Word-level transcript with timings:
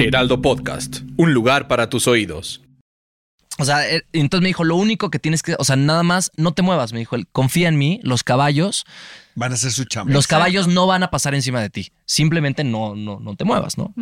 Heraldo 0.00 0.40
Podcast, 0.40 1.00
un 1.16 1.34
lugar 1.34 1.66
para 1.66 1.90
tus 1.90 2.06
oídos. 2.06 2.62
O 3.58 3.64
sea, 3.64 3.88
eh, 3.90 4.04
entonces 4.12 4.42
me 4.42 4.48
dijo, 4.48 4.62
lo 4.62 4.76
único 4.76 5.10
que 5.10 5.18
tienes 5.18 5.42
que, 5.42 5.56
o 5.58 5.64
sea, 5.64 5.74
nada 5.74 6.04
más, 6.04 6.30
no 6.36 6.52
te 6.52 6.62
muevas, 6.62 6.92
me 6.92 7.00
dijo, 7.00 7.16
él, 7.16 7.26
confía 7.32 7.66
en 7.66 7.78
mí, 7.78 7.98
los 8.04 8.22
caballos, 8.22 8.86
Van 9.34 9.50
a 9.50 9.54
hacer 9.56 9.72
su 9.72 9.84
chamba. 9.86 10.12
los 10.12 10.28
caballos 10.28 10.68
no 10.68 10.86
van 10.86 11.02
a 11.02 11.10
pasar 11.10 11.34
encima 11.34 11.60
de 11.60 11.70
ti, 11.70 11.90
simplemente 12.08 12.64
no, 12.64 12.96
no, 12.96 13.20
no 13.20 13.36
te 13.36 13.44
muevas, 13.44 13.76
¿no? 13.76 13.94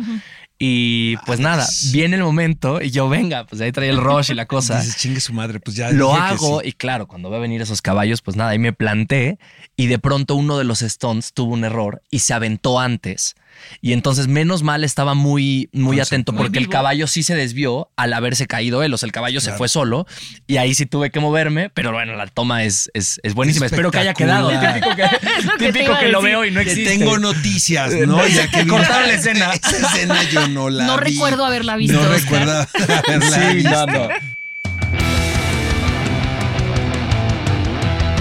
Y 0.57 1.17
pues 1.25 1.39
nada, 1.39 1.67
viene 1.91 2.15
el 2.15 2.23
momento 2.23 2.81
y 2.81 2.89
yo, 2.89 3.09
venga, 3.09 3.45
pues 3.45 3.61
ahí 3.61 3.71
trae 3.71 3.89
el 3.89 3.97
rush 3.97 4.31
y 4.31 4.33
la 4.33 4.45
cosa. 4.45 4.79
Dices, 4.79 4.97
chingue 4.97 5.19
su 5.19 5.33
madre, 5.33 5.59
pues 5.59 5.75
ya. 5.75 5.91
Lo 5.91 6.15
hago 6.15 6.61
sí. 6.61 6.69
y 6.69 6.71
claro, 6.71 7.07
cuando 7.07 7.29
ve 7.29 7.37
venir 7.39 7.61
esos 7.61 7.81
caballos, 7.81 8.21
pues 8.21 8.37
nada, 8.37 8.51
ahí 8.51 8.59
me 8.59 8.73
planté 8.73 9.37
y 9.75 9.87
de 9.87 9.99
pronto 9.99 10.35
uno 10.35 10.57
de 10.57 10.63
los 10.63 10.79
stunts 10.79 11.33
tuvo 11.33 11.53
un 11.53 11.65
error 11.65 12.01
y 12.09 12.19
se 12.19 12.33
aventó 12.33 12.79
antes. 12.79 13.35
Y 13.81 13.93
entonces, 13.93 14.27
menos 14.27 14.63
mal, 14.63 14.83
estaba 14.83 15.13
muy, 15.13 15.69
muy 15.73 15.99
atento 15.99 16.33
porque 16.33 16.59
el 16.59 16.69
caballo 16.69 17.07
sí 17.07 17.23
se 17.23 17.35
desvió 17.35 17.89
al 17.95 18.13
haberse 18.13 18.47
caído 18.47 18.83
él. 18.83 18.93
O 18.93 18.97
sea, 18.97 19.07
el 19.07 19.11
caballo 19.11 19.41
se 19.41 19.51
fue 19.53 19.67
solo 19.67 20.05
y 20.47 20.57
ahí 20.57 20.73
sí 20.73 20.85
tuve 20.85 21.11
que 21.11 21.19
moverme, 21.19 21.69
pero 21.69 21.91
bueno, 21.91 22.15
la 22.15 22.27
toma 22.27 22.63
es, 22.63 22.89
es, 22.93 23.19
es 23.23 23.33
buenísima. 23.33 23.65
Espero 23.65 23.91
que 23.91 23.99
haya 23.99 24.13
quedado. 24.13 24.49
Típico 24.49 24.95
que, 24.95 25.01
lo 25.45 25.57
que 25.57 25.65
te 25.65 25.73
típico 25.73 25.85
iba 25.85 25.97
a 25.97 25.99
que 25.99 26.09
lo 26.09 26.21
veo 26.21 26.45
y 26.45 26.51
no 26.51 26.59
existe. 26.59 26.97
tengo 26.97 27.17
noticias, 27.17 27.93
¿no? 28.05 28.27
Ya 28.27 28.47
que 28.49 28.67
Cortaron 28.67 29.07
la 29.07 29.13
escena. 29.13 29.51
Esa 29.53 29.77
escena 29.87 30.23
yo 30.23 30.47
no 30.49 30.69
la 30.69 30.85
No 30.85 30.97
vi. 30.97 31.11
recuerdo 31.13 31.45
haberla 31.45 31.75
visto, 31.77 31.99
No 32.01 32.07
recuerdo 32.09 32.51
haberla 33.07 33.49
Sí, 33.49 33.55
visto. 33.55 33.87
no, 33.87 33.87
no. 33.87 34.07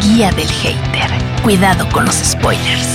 Guía 0.02 0.30
del 0.33 0.48
hater. 0.50 1.10
Cuidado 1.42 1.88
con 1.91 2.05
los 2.05 2.14
spoilers. 2.16 2.86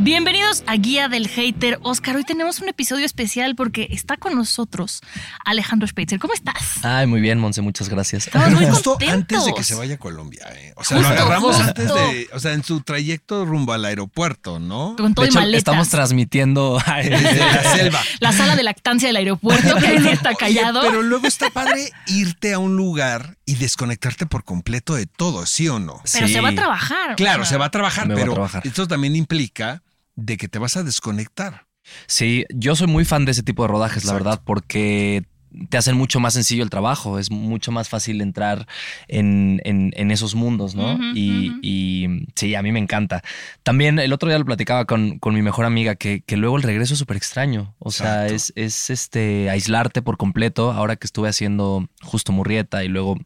Bienvenidos 0.00 0.62
a 0.66 0.76
Guía 0.76 1.08
del 1.08 1.26
Hater. 1.26 1.80
Oscar, 1.82 2.14
hoy 2.14 2.22
tenemos 2.22 2.60
un 2.60 2.68
episodio 2.68 3.04
especial 3.04 3.56
porque 3.56 3.88
está 3.90 4.16
con 4.16 4.36
nosotros 4.36 5.00
Alejandro 5.44 5.88
Spitzer. 5.88 6.20
¿Cómo 6.20 6.34
estás? 6.34 6.84
Ay, 6.84 7.08
muy 7.08 7.20
bien, 7.20 7.40
Monse, 7.40 7.62
muchas 7.62 7.88
gracias. 7.88 8.26
Estamos 8.28 8.52
muy 8.52 8.66
Justo 8.66 8.90
contentos. 8.92 9.12
antes 9.38 9.44
de 9.46 9.54
que 9.54 9.64
se 9.64 9.74
vaya 9.74 9.96
a 9.96 9.98
Colombia, 9.98 10.46
¿eh? 10.54 10.72
O 10.76 10.84
sea, 10.84 10.98
Justo, 10.98 11.12
lo 11.12 11.20
agarramos 11.20 11.56
justo. 11.56 11.68
antes 11.68 11.88
de. 11.92 12.28
O 12.32 12.38
sea, 12.38 12.52
en 12.52 12.62
su 12.62 12.80
trayecto 12.82 13.44
rumbo 13.44 13.72
al 13.72 13.84
aeropuerto, 13.84 14.60
¿no? 14.60 14.94
Con 14.96 15.14
todo 15.14 15.24
De 15.24 15.30
y 15.30 15.30
hecho, 15.30 15.40
maletas. 15.40 15.58
estamos 15.58 15.88
transmitiendo. 15.88 16.78
Desde 17.02 17.36
la 17.38 17.62
selva. 17.74 18.00
La 18.20 18.30
sala 18.32 18.54
de 18.54 18.62
lactancia 18.62 19.08
del 19.08 19.16
aeropuerto, 19.16 19.74
que 19.78 19.86
ahí 19.88 19.98
sí 19.98 20.08
está 20.10 20.28
Oye, 20.28 20.38
callado. 20.38 20.80
pero 20.82 21.02
luego 21.02 21.26
está 21.26 21.50
padre 21.50 21.90
irte 22.06 22.52
a 22.54 22.60
un 22.60 22.76
lugar 22.76 23.36
y 23.48 23.54
desconectarte 23.56 24.26
por 24.26 24.44
completo 24.44 24.94
de 24.94 25.06
todo, 25.06 25.46
¿sí 25.46 25.68
o 25.68 25.78
no? 25.78 26.00
Pero 26.12 26.26
Sí. 26.26 26.32
se 26.34 26.40
va 26.40 26.50
a 26.50 26.54
trabajar. 26.54 27.16
Claro, 27.16 27.42
o 27.42 27.44
sea, 27.46 27.52
se 27.52 27.56
va 27.58 27.64
a 27.66 27.70
trabajar, 27.70 28.10
a 28.10 28.14
pero 28.14 28.34
trabajar. 28.34 28.66
esto 28.66 28.86
también 28.86 29.16
implica 29.16 29.82
de 30.16 30.36
que 30.36 30.48
te 30.48 30.58
vas 30.58 30.76
a 30.76 30.82
desconectar. 30.82 31.66
Sí, 32.06 32.44
yo 32.54 32.76
soy 32.76 32.86
muy 32.88 33.04
fan 33.06 33.24
de 33.24 33.32
ese 33.32 33.42
tipo 33.42 33.62
de 33.62 33.68
rodajes, 33.68 34.04
la 34.04 34.12
verdad, 34.12 34.42
porque 34.44 35.24
te 35.70 35.76
hacen 35.78 35.96
mucho 35.96 36.20
más 36.20 36.34
sencillo 36.34 36.62
el 36.62 36.70
trabajo, 36.70 37.18
es 37.18 37.30
mucho 37.30 37.72
más 37.72 37.88
fácil 37.88 38.20
entrar 38.20 38.66
en, 39.08 39.60
en- 39.64 39.92
en 39.96 40.10
esos 40.10 40.34
mundos, 40.34 40.74
¿no? 40.74 40.98
Y, 41.14 41.52
y 41.62 42.26
sí, 42.34 42.54
a 42.54 42.62
mí 42.62 42.72
me 42.72 42.78
encanta. 42.78 43.22
También 43.62 43.98
el 43.98 44.12
otro 44.12 44.28
día 44.28 44.38
lo 44.38 44.44
platicaba 44.44 44.84
con, 44.84 45.18
con 45.18 45.34
mi 45.34 45.42
mejor 45.42 45.64
amiga, 45.64 45.94
que, 45.94 46.22
que 46.26 46.36
luego 46.36 46.56
el 46.56 46.62
regreso 46.62 46.92
es 46.94 46.98
súper 46.98 47.16
extraño, 47.16 47.74
o 47.78 47.90
sea, 47.90 48.26
es, 48.26 48.52
es 48.56 48.90
este, 48.90 49.50
aislarte 49.50 50.02
por 50.02 50.16
completo, 50.16 50.72
ahora 50.72 50.96
que 50.96 51.06
estuve 51.06 51.28
haciendo 51.28 51.88
justo 52.02 52.32
Murrieta 52.32 52.84
y 52.84 52.88
luego... 52.88 53.18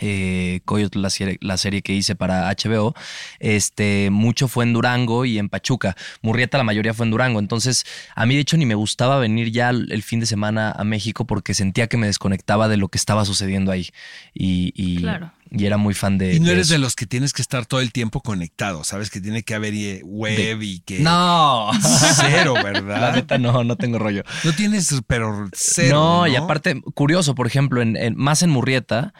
Eh, 0.00 0.60
Coyote, 0.64 0.98
la 0.98 1.10
serie, 1.10 1.38
la 1.40 1.56
serie 1.56 1.82
que 1.82 1.92
hice 1.94 2.14
para 2.14 2.48
HBO, 2.50 2.94
este, 3.40 4.10
mucho 4.10 4.46
fue 4.46 4.64
en 4.64 4.72
Durango 4.72 5.24
y 5.24 5.38
en 5.38 5.48
Pachuca. 5.48 5.96
Murrieta 6.22 6.58
la 6.58 6.64
mayoría 6.64 6.94
fue 6.94 7.06
en 7.06 7.10
Durango. 7.10 7.38
Entonces, 7.40 7.84
a 8.14 8.26
mí 8.26 8.34
de 8.34 8.42
hecho 8.42 8.56
ni 8.56 8.66
me 8.66 8.74
gustaba 8.74 9.18
venir 9.18 9.50
ya 9.50 9.70
el 9.70 9.90
el 9.90 10.02
fin 10.02 10.20
de 10.20 10.26
semana 10.26 10.70
a 10.72 10.84
México 10.84 11.26
porque 11.26 11.54
sentía 11.54 11.86
que 11.86 11.96
me 11.96 12.06
desconectaba 12.06 12.68
de 12.68 12.76
lo 12.76 12.88
que 12.88 12.98
estaba 12.98 13.24
sucediendo 13.24 13.72
ahí. 13.72 13.88
Y, 14.34 14.72
y- 14.76 14.98
Claro. 14.98 15.32
y 15.50 15.64
era 15.64 15.78
muy 15.78 15.94
fan 15.94 16.18
de. 16.18 16.34
Y 16.34 16.40
no 16.40 16.46
de 16.46 16.52
eres 16.52 16.66
eso. 16.66 16.74
de 16.74 16.78
los 16.80 16.94
que 16.94 17.06
tienes 17.06 17.32
que 17.32 17.40
estar 17.40 17.64
todo 17.64 17.80
el 17.80 17.90
tiempo 17.92 18.20
conectado, 18.20 18.84
sabes 18.84 19.10
que 19.10 19.20
tiene 19.20 19.42
que 19.42 19.54
haber 19.54 19.72
eh, 19.74 20.02
web 20.04 20.60
y 20.62 20.80
que... 20.80 21.00
No. 21.00 21.70
Cero, 22.20 22.54
La 22.56 22.62
¿verdad? 22.62 23.14
neta, 23.14 23.38
no, 23.38 23.64
no 23.64 23.76
tengo 23.76 23.98
rollo. 23.98 24.22
No 24.44 24.52
tienes, 24.52 24.94
pero 25.06 25.48
cero. 25.54 25.96
no, 25.96 26.18
No, 26.20 26.26
y 26.26 26.36
aparte, 26.36 26.80
curioso, 26.94 27.34
por 27.34 27.46
ejemplo, 27.46 27.80
en, 27.80 27.96
en- 27.96 28.16
más 28.16 28.42
en 28.42 28.50
Murrieta, 28.50 29.14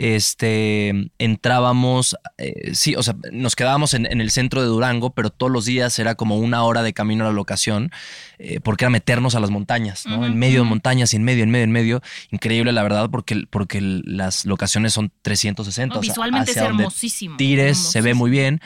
este, 0.00 1.10
entrábamos, 1.18 2.16
eh, 2.38 2.70
sí, 2.72 2.94
o 2.94 3.02
sea, 3.02 3.16
nos 3.32 3.56
quedábamos 3.56 3.94
en, 3.94 4.06
en 4.06 4.20
el 4.20 4.30
centro 4.30 4.62
de 4.62 4.68
Durango, 4.68 5.10
pero 5.10 5.30
todos 5.30 5.50
los 5.50 5.64
días 5.64 5.98
era 5.98 6.14
como 6.14 6.36
una 6.38 6.62
hora 6.62 6.84
de 6.84 6.92
camino 6.92 7.24
a 7.24 7.26
la 7.26 7.32
locación, 7.32 7.90
eh, 8.38 8.60
porque 8.60 8.84
era 8.84 8.90
meternos 8.90 9.34
a 9.34 9.40
las 9.40 9.50
montañas, 9.50 10.06
¿no? 10.06 10.24
En 10.24 10.38
medio 10.38 10.62
de 10.62 10.68
montañas 10.68 11.12
y 11.14 11.16
en 11.16 11.24
medio, 11.24 11.42
en 11.42 11.50
medio, 11.50 11.64
en 11.64 11.72
medio. 11.72 12.02
Increíble, 12.30 12.70
la 12.70 12.84
verdad, 12.84 13.10
porque, 13.10 13.42
porque 13.50 13.80
las 13.80 14.44
locaciones 14.44 14.92
son 14.92 15.10
360. 15.22 15.94
No, 15.94 15.98
o 15.98 16.02
sea, 16.04 16.12
visualmente 16.12 16.52
es 16.52 16.56
hermosísimo. 16.56 17.36
Tires, 17.36 17.76
se 17.76 18.00
ve 18.00 18.14
muy 18.14 18.30
bien. 18.30 18.60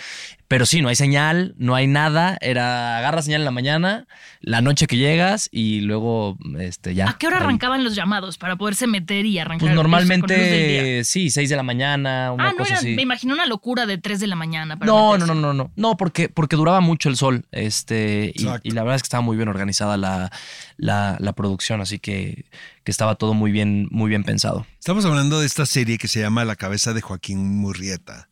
Pero 0.53 0.67
sí, 0.67 0.83
no 0.83 0.89
hay 0.91 0.97
señal, 0.97 1.55
no 1.57 1.75
hay 1.75 1.87
nada. 1.87 2.37
Era 2.43 2.99
agarra 2.99 3.23
señal 3.23 3.41
en 3.41 3.47
la 3.47 3.51
mañana, 3.53 4.07
la 4.43 4.61
noche 4.61 4.87
que 4.87 4.99
llegas 4.99 5.49
y 5.51 5.81
luego 5.81 6.37
este, 6.61 6.95
ya. 6.95 7.09
¿A 7.09 7.17
qué 7.17 7.27
hora 7.27 7.39
ahí. 7.39 7.45
arrancaban 7.45 7.83
los 7.85 7.95
llamados 7.95 8.37
para 8.37 8.57
poderse 8.57 8.87
meter 8.87 9.25
y 9.25 9.39
arrancar? 9.39 9.69
Pues 9.69 9.75
normalmente 9.75 11.05
sí, 11.05 11.31
6 11.31 11.49
de 11.49 11.57
la 11.57 11.63
mañana, 11.63 12.33
una 12.33 12.49
Ah, 12.49 12.51
no 12.51 12.59
cosa 12.59 12.73
era, 12.73 12.79
así. 12.81 12.95
me 12.95 13.01
imagino 13.01 13.33
una 13.33 13.47
locura 13.47 13.87
de 13.87 13.97
3 13.97 14.21
de 14.21 14.27
la 14.27 14.37
mañana. 14.37 14.79
para 14.79 14.91
No, 14.93 14.99
no, 15.07 15.13
meterse. 15.13 15.35
no, 15.35 15.41
no, 15.41 15.55
no. 15.55 15.73
No, 15.75 15.97
porque, 15.97 16.29
porque 16.29 16.57
duraba 16.57 16.81
mucho 16.83 17.09
el 17.09 17.17
sol. 17.17 17.47
Este, 17.51 18.34
y 18.34 18.43
la 18.73 18.83
verdad 18.83 18.97
es 18.97 19.03
que 19.03 19.07
estaba 19.07 19.23
muy 19.23 19.39
bien 19.39 19.49
organizada 19.49 19.97
la, 19.97 20.31
la, 20.77 21.17
la 21.19 21.33
producción, 21.33 21.81
así 21.81 21.99
que, 21.99 22.45
que 22.84 22.91
estaba 22.91 23.15
todo 23.15 23.33
muy 23.33 23.53
bien, 23.53 23.89
muy 23.91 24.11
bien 24.11 24.23
pensado. 24.23 24.67
Estamos 24.79 25.07
hablando 25.07 25.41
de 25.41 25.47
esta 25.47 25.65
serie 25.65 25.97
que 25.97 26.09
se 26.09 26.21
llama 26.21 26.45
La 26.45 26.57
cabeza 26.57 26.93
de 26.93 27.01
Joaquín 27.01 27.57
Murrieta, 27.59 28.29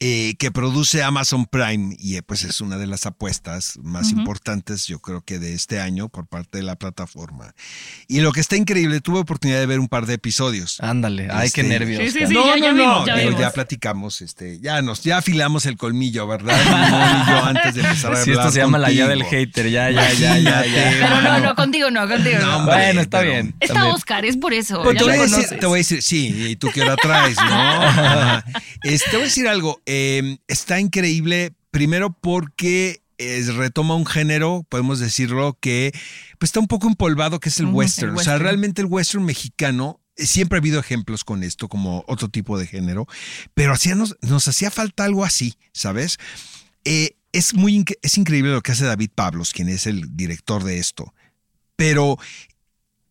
eh, 0.00 0.34
que 0.38 0.50
produce 0.50 1.02
Amazon 1.02 1.46
Prime 1.46 1.94
y 1.98 2.16
eh, 2.16 2.22
pues 2.22 2.42
es 2.44 2.60
una 2.60 2.76
de 2.76 2.86
las 2.86 3.06
apuestas 3.06 3.78
más 3.82 4.10
importantes 4.10 4.86
yo 4.86 4.98
creo 4.98 5.22
que 5.22 5.38
de 5.38 5.54
este 5.54 5.80
año 5.80 6.08
por 6.08 6.26
parte 6.26 6.58
de 6.58 6.64
la 6.64 6.76
plataforma. 6.76 7.54
Y 8.08 8.20
lo 8.20 8.32
que 8.32 8.40
está 8.40 8.56
increíble, 8.56 9.00
tuve 9.00 9.20
oportunidad 9.20 9.60
de 9.60 9.66
ver 9.66 9.80
un 9.80 9.88
par 9.88 10.06
de 10.06 10.14
episodios. 10.14 10.80
Ándale, 10.80 11.28
ay, 11.30 11.50
qué 11.50 11.62
Este, 11.62 11.78
nervios. 11.78 12.02
Sí, 12.02 12.10
sí, 12.18 12.26
sí, 12.26 12.34
no, 12.34 12.44
ya- 12.46 12.56
no, 12.56 12.56
ya 12.66 12.72
no, 12.72 12.78
vimos, 12.78 13.06
ya 13.06 13.14
vimos. 13.16 13.40
ya 13.40 13.50
platicamos, 13.52 14.20
este, 14.20 14.60
ya 14.60 14.82
nos, 14.82 15.02
ya 15.04 15.18
afilamos 15.18 15.64
el 15.66 15.76
colmillo, 15.76 16.26
¿verdad? 16.26 16.58
Y 16.60 17.30
yo 17.30 17.44
antes 17.44 17.74
de 17.74 17.80
empezar 17.82 18.12
a 18.12 18.16
Sí, 18.24 18.30
hablar 18.30 18.46
esto 18.46 18.52
se 18.52 18.60
llama 18.60 18.78
la 18.78 18.90
guía 18.90 19.06
del 19.06 19.24
hater, 19.24 19.70
ya, 19.70 19.90
ya, 19.90 20.12
ya, 20.12 20.38
ya, 20.38 20.64
Pero 20.64 21.20
no, 21.22 21.38
no, 21.40 21.54
contigo 21.54 21.90
no, 21.90 22.06
contigo 22.08 22.38
no. 22.40 22.46
No, 22.46 22.56
hombre, 22.58 22.74
Bueno, 22.74 23.00
está 23.00 23.18
pero- 23.20 23.30
bien. 23.30 23.54
Está 23.60 23.74
también. 23.74 23.94
Oscar, 23.94 24.24
es 24.24 24.36
por 24.36 24.52
eso. 24.52 24.82
Pues 24.82 24.94
ya 24.96 24.98
te, 24.98 25.04
voy 25.04 25.14
a 25.14 25.22
decir, 25.22 25.34
conoces. 25.36 25.60
te 25.60 25.66
voy 25.66 25.76
a 25.76 25.78
decir, 25.78 26.02
sí, 26.02 26.46
y 26.50 26.56
tú 26.56 26.68
qué 26.74 26.82
hora 26.82 26.96
traes, 26.96 27.36
¿no? 27.36 28.42
Este, 28.82 29.10
te 29.10 29.16
voy 29.16 29.22
a 29.22 29.24
decir 29.28 29.48
algo, 29.48 29.80
eh, 29.86 30.38
está 30.48 30.80
increíble, 30.80 31.54
primero 31.70 32.12
porque 32.12 33.02
retoma 33.54 33.94
un 33.94 34.06
género, 34.06 34.66
podemos 34.68 34.98
decirlo, 34.98 35.56
que 35.60 35.92
pues, 36.38 36.48
está 36.48 36.60
un 36.60 36.66
poco 36.66 36.88
empolvado, 36.88 37.40
que 37.40 37.48
es 37.48 37.58
el 37.60 37.66
western. 37.66 38.12
el 38.12 38.18
O 38.18 38.22
sea, 38.22 38.38
realmente 38.38 38.82
el 38.82 38.86
western 38.86 39.24
mexicano, 39.24 40.00
siempre 40.16 40.56
ha 40.56 40.60
habido 40.60 40.80
ejemplos 40.80 41.24
con 41.24 41.42
esto, 41.42 41.68
como 41.68 42.04
otro 42.06 42.28
tipo 42.28 42.58
de 42.58 42.66
género, 42.66 43.06
pero 43.54 43.72
hacía, 43.72 43.94
nos, 43.94 44.16
nos 44.20 44.46
hacía 44.46 44.70
falta 44.70 45.04
algo 45.04 45.24
así, 45.24 45.54
¿sabes? 45.72 46.18
Eh, 46.84 47.16
es 47.32 47.54
muy 47.54 47.84
es 48.02 48.16
increíble 48.16 48.52
lo 48.52 48.62
que 48.62 48.72
hace 48.72 48.84
David 48.84 49.10
Pablos, 49.14 49.52
quien 49.52 49.68
es 49.68 49.86
el 49.86 50.16
director 50.16 50.62
de 50.62 50.78
esto. 50.78 51.14
Pero 51.76 52.18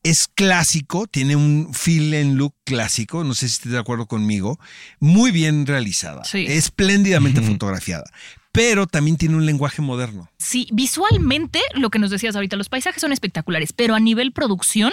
es 0.04 0.28
clásico, 0.28 1.08
tiene 1.08 1.36
un 1.36 1.74
feel 1.74 2.14
and 2.14 2.36
look 2.38 2.54
clásico, 2.66 3.24
no 3.24 3.34
sé 3.34 3.48
si 3.48 3.54
estás 3.56 3.72
de 3.72 3.80
acuerdo 3.80 4.06
conmigo, 4.06 4.60
muy 5.00 5.32
bien 5.32 5.66
realizada, 5.66 6.24
Sí. 6.26 6.46
espléndidamente 6.48 7.42
fotografiada, 7.42 8.04
pero 8.52 8.86
también 8.86 9.18
tiene 9.18 9.36
un 9.36 9.46
lenguaje 9.46 9.82
moderno. 9.82 10.30
Sí, 10.38 10.68
visualmente, 10.74 11.60
lo 11.74 11.90
que 11.90 12.00
nos 12.00 12.12
decías 12.12 12.36
ahorita, 12.36 12.58
los 12.58 12.70
paisajes 12.70 13.02
son 13.02 13.12
espectaculares, 13.14 13.72
pero 13.74 13.96
a 13.96 14.00
nivel 14.00 14.34
producción 14.34 14.92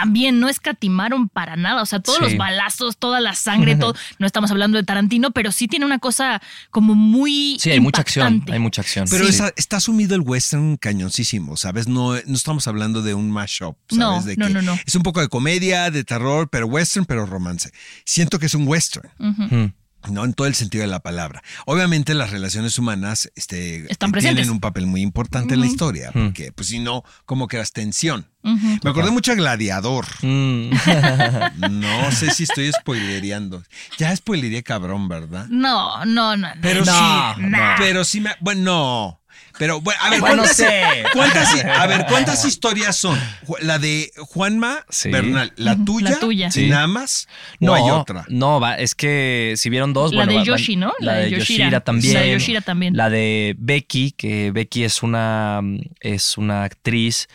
también 0.00 0.40
no 0.40 0.48
escatimaron 0.48 1.28
para 1.28 1.56
nada. 1.56 1.82
O 1.82 1.86
sea, 1.86 2.00
todos 2.00 2.18
Sí. 2.18 2.24
los 2.24 2.36
balazos, 2.36 2.96
toda 2.96 3.20
la 3.20 3.34
sangre, 3.34 3.76
todo. 3.76 3.94
No 4.18 4.26
estamos 4.26 4.50
hablando 4.50 4.76
de 4.76 4.82
Tarantino, 4.84 5.30
pero 5.30 5.52
sí 5.52 5.68
tiene 5.68 5.86
una 5.86 5.98
cosa 5.98 6.42
como 6.70 6.94
muy. 6.94 7.56
Sí, 7.60 7.70
hay 7.70 7.80
mucha 7.80 8.00
acción, 8.00 8.44
hay 8.50 8.58
mucha 8.58 8.82
acción. 8.82 9.06
Pero 9.08 9.24
Sí. 9.24 9.30
está, 9.30 9.52
está 9.56 9.80
sumido 9.80 10.14
el 10.14 10.20
western 10.22 10.76
cañoncísimo, 10.76 11.56
¿sabes? 11.56 11.86
No, 11.88 12.14
no 12.14 12.34
estamos 12.34 12.66
hablando 12.66 13.02
de 13.02 13.14
un 13.14 13.30
mashup, 13.30 13.76
¿sabes? 13.88 13.98
No, 13.98 14.22
de 14.22 14.36
no, 14.36 14.46
que 14.48 14.52
no, 14.54 14.62
no. 14.62 14.78
Es 14.86 14.94
un 14.94 15.02
poco 15.02 15.20
de 15.20 15.28
comedia, 15.28 15.90
de 15.90 16.02
terror, 16.04 16.48
pero 16.50 16.66
western, 16.66 17.04
pero 17.06 17.26
romance. 17.26 17.70
Siento 18.04 18.38
que 18.38 18.46
es 18.46 18.54
un 18.54 18.66
western. 18.66 19.08
Mm. 19.18 19.66
¿No? 20.10 20.24
En 20.24 20.34
todo 20.34 20.46
el 20.46 20.54
sentido 20.54 20.82
de 20.82 20.88
la 20.88 21.00
palabra. 21.00 21.42
Obviamente 21.66 22.14
las 22.14 22.30
relaciones 22.30 22.78
humanas 22.78 23.30
este, 23.36 23.90
Están 23.90 24.12
presentes. 24.12 24.36
tienen 24.36 24.50
un 24.52 24.60
papel 24.60 24.86
muy 24.86 25.00
importante 25.02 25.54
en 25.54 25.60
la 25.60 25.66
historia, 25.66 26.10
porque 26.12 26.52
pues 26.52 26.68
si 26.68 26.78
no, 26.78 27.02
como 27.26 27.48
creas 27.48 27.72
tensión. 27.72 28.28
Me 28.42 28.90
acordé 28.90 29.10
mucho 29.10 29.32
a 29.32 29.34
Gladiador. 29.36 30.06
Mm. 30.22 30.70
No 31.70 32.10
sé 32.12 32.30
si 32.30 32.44
estoy 32.44 32.70
spoilereando. 32.72 33.62
Ya 33.98 34.14
spoileré 34.14 34.62
cabrón, 34.62 35.08
¿verdad? 35.08 35.46
No, 35.48 36.04
no, 36.04 36.36
no. 36.36 36.48
no. 36.54 36.60
Pero 36.60 36.84
No, 36.84 37.34
sí, 37.36 37.40
no. 37.42 37.58
pero 37.78 38.04
sí 38.04 38.20
me... 38.20 38.30
Bueno, 38.40 38.62
no. 38.62 39.20
Pero 39.58 39.80
bueno, 39.80 40.00
a 40.02 40.10
ver, 40.10 40.20
Bueno, 40.20 40.36
¿cuántas, 40.38 40.56
sé. 40.56 40.82
cuántas- 41.12 41.64
a 41.64 41.86
ver, 41.86 42.06
¿cuántas 42.08 42.44
historias 42.46 42.96
son? 42.96 43.18
La 43.60 43.78
de 43.78 44.10
Juanma 44.16 44.84
Sí. 44.90 45.10
Bernal, 45.10 45.52
la 45.56 45.76
tuya, 45.84 46.10
la 46.10 46.18
tuya. 46.18 46.50
Sí. 46.50 46.68
nada 46.68 46.86
más, 46.88 47.28
No, 47.60 47.68
no 47.68 47.74
hay 47.74 47.90
otra. 47.90 48.24
No, 48.28 48.58
va, 48.58 48.74
es 48.74 48.94
que 48.96 49.54
si 49.56 49.70
vieron 49.70 49.92
dos, 49.92 50.12
La 50.12 50.24
bueno, 50.24 50.40
de 50.40 50.44
Yoshi, 50.46 50.74
¿no? 50.76 50.92
La, 50.98 51.14
de 51.14 51.30
Yoshira, 51.30 51.80
también. 51.80 52.14
La 52.14 52.20
de 52.20 52.32
Yoshira 52.32 52.60
también. 52.62 52.96
La 52.96 53.10
de 53.10 53.54
Becky, 53.58 54.10
que 54.12 54.50
Becky 54.50 54.82
es 54.84 55.02
una, 55.04 55.60
es 56.00 56.36
una 56.36 56.64
actriz 56.64 57.28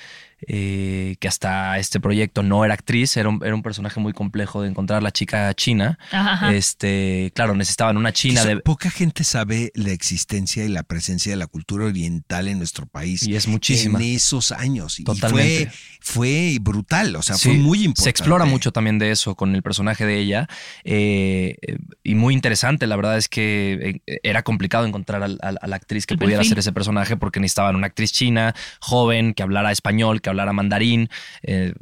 eh, 0.48 1.16
que 1.20 1.28
hasta 1.28 1.78
este 1.78 2.00
proyecto 2.00 2.44
no 2.44 2.64
era 2.66 2.74
actriz, 2.74 3.18
era 3.18 3.30
un, 3.30 3.42
era 3.44 3.56
un 3.56 3.64
personaje 3.64 4.00
muy 4.00 4.14
complejo 4.14 4.62
de 4.62 4.70
encontrar 4.70 5.04
la 5.04 5.12
chica 5.12 5.54
china. 5.54 6.00
Ajá, 6.12 6.34
ajá. 6.34 6.54
Este, 6.54 7.32
claro, 7.36 7.56
necesitaban 7.56 7.98
una 7.98 8.14
china 8.14 8.46
de. 8.46 8.58
Poca 8.58 8.90
gente 8.90 9.24
sabe 9.24 9.72
la 9.76 9.92
existencia 9.92 10.64
y 10.66 10.70
la 10.70 10.84
presencia 10.84 11.32
de 11.32 11.38
la 11.38 11.48
cultura 11.48 11.86
oriental 11.86 12.48
en 12.48 12.58
nuestro 12.58 12.86
país. 12.86 13.24
Y 13.28 13.36
es 13.36 13.48
muchísima. 13.48 14.00
En 14.00 14.16
esos 14.16 14.52
años. 14.52 15.00
Y 15.00 15.04
Totalmente. 15.04 15.72
fue, 16.00 16.56
fue 16.56 16.58
brutal, 16.62 17.16
o 17.16 17.22
sea, 17.22 17.36
Sí, 17.36 17.50
fue 17.50 17.58
muy 17.58 17.80
importante. 17.80 18.04
Se 18.04 18.10
explora 18.10 18.46
mucho 18.46 18.72
también 18.72 19.00
de 19.00 19.12
eso 19.12 19.36
con 19.36 19.56
el 19.56 19.64
personaje 19.64 20.06
de 20.06 20.18
ella 20.20 20.48
eh, 20.84 21.58
y 22.04 22.16
muy 22.16 22.34
interesante. 22.34 22.88
La 22.88 22.96
verdad 22.96 23.18
es 23.18 23.28
que 23.30 24.02
eh, 24.06 24.20
era 24.24 24.44
complicado 24.44 24.86
encontrar 24.86 25.24
a, 25.24 25.28
la 25.28 25.76
actriz 25.76 26.06
que 26.06 26.16
El 26.16 26.20
pudiera 26.20 26.40
perfil. 26.40 26.52
hacer 26.54 26.60
ese 26.60 26.72
personaje 26.72 27.18
porque 27.18 27.40
necesitaban 27.40 27.76
una 27.76 27.88
actriz 27.88 28.12
china, 28.12 28.56
joven, 28.80 29.34
que 29.34 29.44
hablara 29.44 29.72
español, 29.72 30.22
que 30.22 30.29
hablara 30.30 30.54
mandarín, 30.54 31.10
eh, 31.44 31.74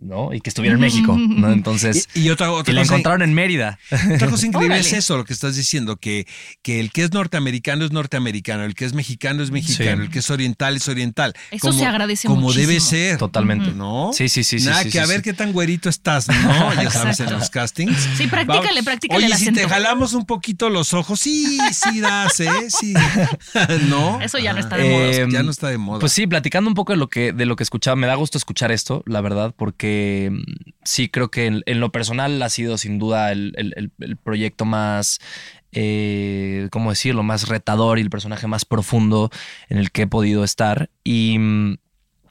¿no? 0.00 0.32
Y 0.34 0.40
que 0.40 0.50
estuviera 0.50 0.74
en 0.74 0.80
México, 0.80 1.16
¿no? 1.18 1.50
Entonces, 1.52 2.08
Y, 2.14 2.22
y 2.22 2.30
otra, 2.30 2.50
otra 2.52 2.72
y 2.72 2.74
la 2.74 2.82
cosa, 2.82 2.94
encontraron 2.94 3.22
en 3.22 3.34
Mérida. 3.34 3.78
otra 4.14 4.28
cosa 4.28 4.46
increíble 4.46 4.74
Órale. 4.76 4.88
es 4.88 4.92
eso, 4.92 5.16
lo 5.16 5.24
que 5.24 5.32
estás 5.32 5.56
diciendo, 5.56 5.96
que, 5.96 6.26
que 6.62 6.80
el 6.80 6.92
que 6.92 7.04
es 7.04 7.12
norteamericano 7.12 7.84
es 7.84 7.92
norteamericano, 7.92 8.64
el 8.64 8.74
que 8.74 8.84
es 8.84 8.92
mexicano 8.94 9.42
es 9.42 9.50
mexicano, 9.50 9.96
Sí. 9.98 10.02
el 10.06 10.10
que 10.10 10.18
es 10.20 10.30
oriental 10.30 10.76
es 10.76 10.88
oriental. 10.88 11.34
Eso 11.50 11.72
se 11.72 11.84
agradece 11.86 12.28
Como 12.28 12.42
muchísimo. 12.42 12.66
debe 12.68 12.80
ser. 12.80 13.18
Totalmente. 13.18 13.72
¿No? 13.72 14.10
Sí, 14.12 14.28
sí, 14.28 14.44
sí, 14.44 14.58
sí, 14.60 14.66
Nada 14.66 14.78
sí, 14.82 14.86
que 14.86 14.92
sí, 14.92 14.98
a 14.98 15.06
ver 15.06 15.18
sí. 15.18 15.22
qué 15.24 15.32
tan 15.32 15.52
güerito 15.52 15.88
estás, 15.88 16.28
¿no? 16.28 16.74
Ya 16.82 16.90
sabes, 16.90 17.20
en 17.20 17.32
los 17.32 17.50
castings. 17.50 17.96
Sí, 18.16 18.26
practícale, 18.26 18.82
practícale 18.82 19.24
Oye, 19.24 19.32
el 19.34 19.38
si 19.38 19.52
te 19.52 19.68
jalamos 19.68 20.12
un 20.14 20.26
poquito 20.26 20.68
los 20.70 20.92
ojos, 20.94 21.20
sí, 21.20 21.58
sí 21.72 22.00
das, 22.00 22.40
¿eh? 22.40 22.50
Sí. 22.68 22.94
¿No? 23.88 24.20
Eso 24.20 24.38
ya 24.38 24.52
no 24.52 24.60
está 24.60 24.76
de 24.76 24.90
moda. 24.90 25.06
Eh, 25.06 25.26
Ya 25.30 25.42
no 25.42 25.50
está 25.50 25.68
de 25.68 25.78
moda. 25.78 26.00
Pues 26.00 26.12
sí, 26.12 26.26
platicando 26.26 26.68
un 26.68 26.74
poco 26.74 26.92
de 26.92 26.98
lo 26.98 27.08
que, 27.08 27.32
de 27.32 27.46
lo 27.46 27.56
que 27.56 27.62
escuchaba, 27.62 27.91
me 27.96 28.06
da 28.06 28.14
gusto 28.14 28.38
escuchar 28.38 28.72
esto, 28.72 29.02
la 29.06 29.20
verdad, 29.20 29.54
porque 29.56 30.30
mm, 30.32 30.42
sí 30.84 31.08
creo 31.08 31.30
que 31.30 31.46
en, 31.46 31.62
en 31.66 31.80
lo 31.80 31.90
personal 31.92 32.40
ha 32.42 32.48
sido 32.48 32.78
sin 32.78 32.98
duda 32.98 33.32
el, 33.32 33.52
el- 33.56 33.92
el- 33.98 34.16
proyecto 34.16 34.64
más, 34.64 35.18
eh, 35.72 36.68
¿cómo 36.70 36.90
decirlo?, 36.90 37.22
más 37.22 37.48
retador 37.48 37.98
y 37.98 38.02
el 38.02 38.10
personaje 38.10 38.46
más 38.46 38.64
profundo 38.64 39.30
en 39.68 39.78
el 39.78 39.90
que 39.90 40.02
he 40.02 40.06
podido 40.06 40.44
estar. 40.44 40.90
Y, 41.04 41.38
mm, 41.38 41.76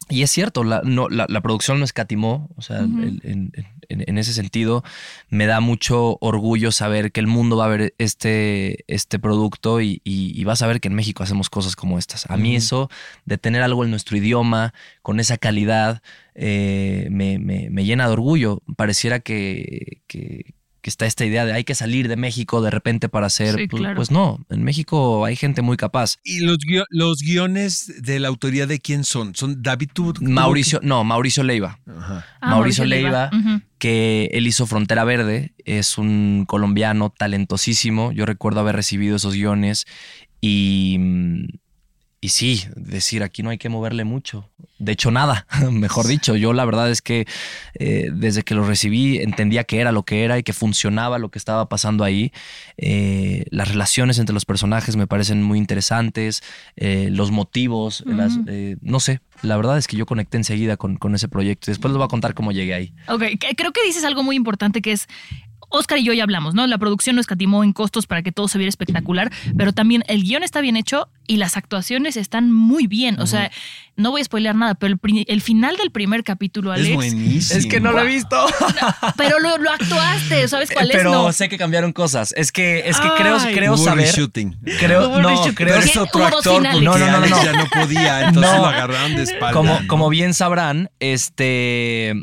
y 0.09 0.23
es 0.23 0.31
cierto, 0.31 0.63
la, 0.63 0.81
no, 0.83 1.07
la, 1.09 1.25
la 1.29 1.41
producción 1.41 1.79
no 1.79 1.85
escatimó, 1.85 2.49
o 2.57 2.61
sea, 2.61 2.79
el- 3.23 3.51
en, 3.91 4.17
ese 4.17 4.33
sentido 4.33 4.83
me 5.29 5.45
da 5.45 5.59
mucho 5.59 6.17
orgullo 6.21 6.71
saber 6.71 7.11
que 7.11 7.19
el 7.19 7.27
mundo 7.27 7.57
va 7.57 7.65
a 7.65 7.69
ver 7.69 7.93
este, 7.97 8.83
este 8.87 9.19
producto 9.19 9.81
y, 9.81 10.01
y- 10.03 10.39
y 10.39 10.43
va 10.43 10.53
a 10.53 10.55
saber 10.55 10.79
que 10.79 10.87
en 10.87 10.93
México 10.95 11.23
hacemos 11.23 11.49
cosas 11.49 11.75
como 11.75 11.97
estas. 11.99 12.29
A 12.29 12.37
mí 12.37 12.55
eso 12.55 12.89
de 13.25 13.37
tener 13.37 13.61
algo 13.61 13.83
en 13.83 13.89
nuestro 13.91 14.17
idioma, 14.17 14.73
con 15.01 15.19
esa 15.19 15.37
calidad, 15.37 16.01
eh, 16.35 17.07
me, 17.11 17.39
me- 17.39 17.69
me 17.69 17.85
llena 17.85 18.07
de 18.07 18.13
orgullo. 18.13 18.61
Pareciera 18.77 19.19
que, 19.19 20.01
que- 20.07 20.53
que 20.81 20.89
está 20.89 21.05
esta 21.05 21.25
idea 21.25 21.45
de 21.45 21.53
hay 21.53 21.63
que 21.63 21.75
salir 21.75 22.07
de 22.07 22.15
México 22.15 22.61
de 22.61 22.71
repente 22.71 23.07
para 23.07 23.27
hacer... 23.27 23.55
Sí, 23.55 23.67
pues, 23.67 23.79
claro. 23.81 23.95
pues 23.95 24.09
no, 24.09 24.43
en 24.49 24.63
México 24.63 25.25
hay 25.25 25.35
gente 25.35 25.61
muy 25.61 25.77
capaz. 25.77 26.17
¿Y 26.23 26.39
los, 26.39 26.57
guio- 26.57 26.85
los 26.89 27.19
guiones 27.21 28.01
de 28.01 28.19
la 28.19 28.29
autoría 28.29 28.65
de 28.65 28.79
quién 28.79 29.03
son? 29.03 29.35
¿Son 29.35 29.61
David 29.61 29.89
tú- 29.93 30.13
Mauricio, 30.21 30.79
no, 30.81 31.03
Mauricio 31.03 31.43
Leiva. 31.43 31.79
Ajá. 31.85 32.25
Ah, 32.41 32.49
Mauricio 32.49 32.83
Leiva, 32.85 33.29
que 33.77 34.29
él 34.33 34.47
hizo 34.47 34.65
Frontera 34.65 35.03
Verde, 35.03 35.53
es 35.65 35.97
un 35.99 36.45
colombiano 36.47 37.13
talentosísimo. 37.15 38.11
Yo 38.11 38.25
recuerdo 38.25 38.61
haber 38.61 38.75
recibido 38.75 39.17
esos 39.17 39.35
guiones 39.35 39.85
y, 40.41 40.97
mm, 40.99 41.45
y 42.21 42.29
sí, 42.29 42.63
decir 42.75 43.21
aquí 43.21 43.43
no 43.43 43.51
hay 43.51 43.57
que 43.59 43.69
moverle 43.69 44.03
mucho. 44.03 44.49
De 44.83 44.91
hecho, 44.93 45.11
nada, 45.11 45.45
mejor 45.71 46.07
dicho. 46.07 46.35
Yo 46.35 46.53
la 46.53 46.65
verdad 46.65 46.89
es 46.89 47.01
que 47.01 47.27
eh, 47.75 48.09
desde 48.11 48.41
que 48.43 48.55
lo 48.55 48.65
recibí 48.65 49.19
entendía 49.19 49.63
que 49.63 49.79
era 49.79 49.91
lo 49.91 50.03
que 50.03 50.23
era 50.23 50.37
y 50.39 50.43
que 50.43 50.53
funcionaba 50.53 51.19
lo 51.19 51.29
que 51.29 51.37
estaba 51.39 51.69
pasando 51.69 52.03
ahí. 52.03 52.31
Eh, 52.77 53.45
las 53.51 53.67
relaciones 53.69 54.17
entre 54.19 54.33
los 54.33 54.45
personajes 54.45 54.95
me 54.95 55.05
parecen 55.07 55.43
muy 55.43 55.57
interesantes, 55.59 56.41
eh, 56.75 57.09
los 57.11 57.31
motivos, 57.31 58.03
las- 58.07 58.39
no 58.81 58.99
sé. 58.99 59.21
La 59.43 59.57
verdad 59.57 59.77
es 59.77 59.87
que 59.87 59.97
yo 59.97 60.05
conecté 60.05 60.37
enseguida 60.37 60.77
con, 60.77 60.97
con 60.97 61.15
ese 61.15 61.27
proyecto 61.27 61.69
y 61.69 61.73
después 61.73 61.91
les 61.91 61.97
voy 61.97 62.05
a 62.05 62.09
contar 62.09 62.33
cómo 62.33 62.51
llegué 62.51 62.73
ahí. 62.73 62.93
Ok, 63.07 63.23
creo 63.57 63.71
que 63.71 63.83
dices 63.85 64.03
algo 64.03 64.23
muy 64.23 64.35
importante 64.35 64.81
que 64.81 64.91
es. 64.93 65.07
Oscar 65.69 65.99
y 65.99 66.03
yo 66.03 66.13
ya 66.13 66.23
hablamos, 66.23 66.53
¿no? 66.53 66.67
La 66.67 66.77
producción 66.77 67.15
no 67.15 67.21
escatimó 67.21 67.63
en 67.63 67.73
costos 67.73 68.07
para 68.07 68.21
que 68.23 68.31
todo 68.31 68.47
se 68.47 68.57
viera 68.57 68.69
espectacular, 68.69 69.31
pero 69.57 69.73
también 69.73 70.03
el 70.07 70.23
guion 70.23 70.43
está 70.43 70.61
bien 70.61 70.75
hecho 70.75 71.09
y 71.27 71.37
las 71.37 71.55
actuaciones 71.57 72.17
están 72.17 72.51
muy 72.51 72.87
bien. 72.87 73.19
O 73.21 73.27
sea, 73.27 73.51
no 73.95 74.11
voy 74.11 74.21
a 74.21 74.23
spoilear 74.23 74.55
nada, 74.55 74.75
pero 74.75 74.97
el, 75.27 75.41
final 75.41 75.77
del 75.77 75.91
primer 75.91 76.23
capítulo, 76.23 76.73
Es 76.73 76.79
Alex. 76.81 76.95
buenísimo. 76.95 77.99
he 77.99 78.05
visto. 78.05 78.45
Pero 79.17 79.39
lo, 79.39 79.57
lo 79.57 79.71
actuaste, 79.71 80.47
¿sabes 80.47 80.71
cuál 80.71 80.89
es? 80.89 80.97
Pero 80.97 81.11
No. 81.11 81.31
sé 81.31 81.47
que 81.49 81.57
cambiaron 81.57 81.93
cosas. 81.93 82.33
Es 82.35 82.51
que, 82.51 82.83
es 82.89 82.99
que 82.99 83.07
creo, 83.17 83.37
Ay. 83.39 83.53
creo 83.53 83.77
saber. 83.77 84.07
reshooting. 84.07 84.57
Creo, 84.79 85.21
no, 85.21 85.29
reshooting. 85.29 85.53
creo 85.53 85.75
Pero 85.75 85.85
es 85.85 85.97
otro 85.97 86.25
actor 86.25 86.63
porque 86.63 86.81
No, 86.83 86.97
no, 86.97 87.07
no, 87.11 87.17
Alex 87.17 87.29
no. 87.31 87.43
ya 87.43 87.53
no 87.53 87.65
podía, 87.67 88.27
entonces 88.27 88.51
No. 88.53 88.57
lo 88.59 88.65
agarraron 88.67 89.15
de 89.15 89.23
espalda. 89.23 89.53
como, 89.53 89.79
como 89.87 90.09
bien 90.09 90.33
sabrán, 90.33 90.89
este. 90.99 92.13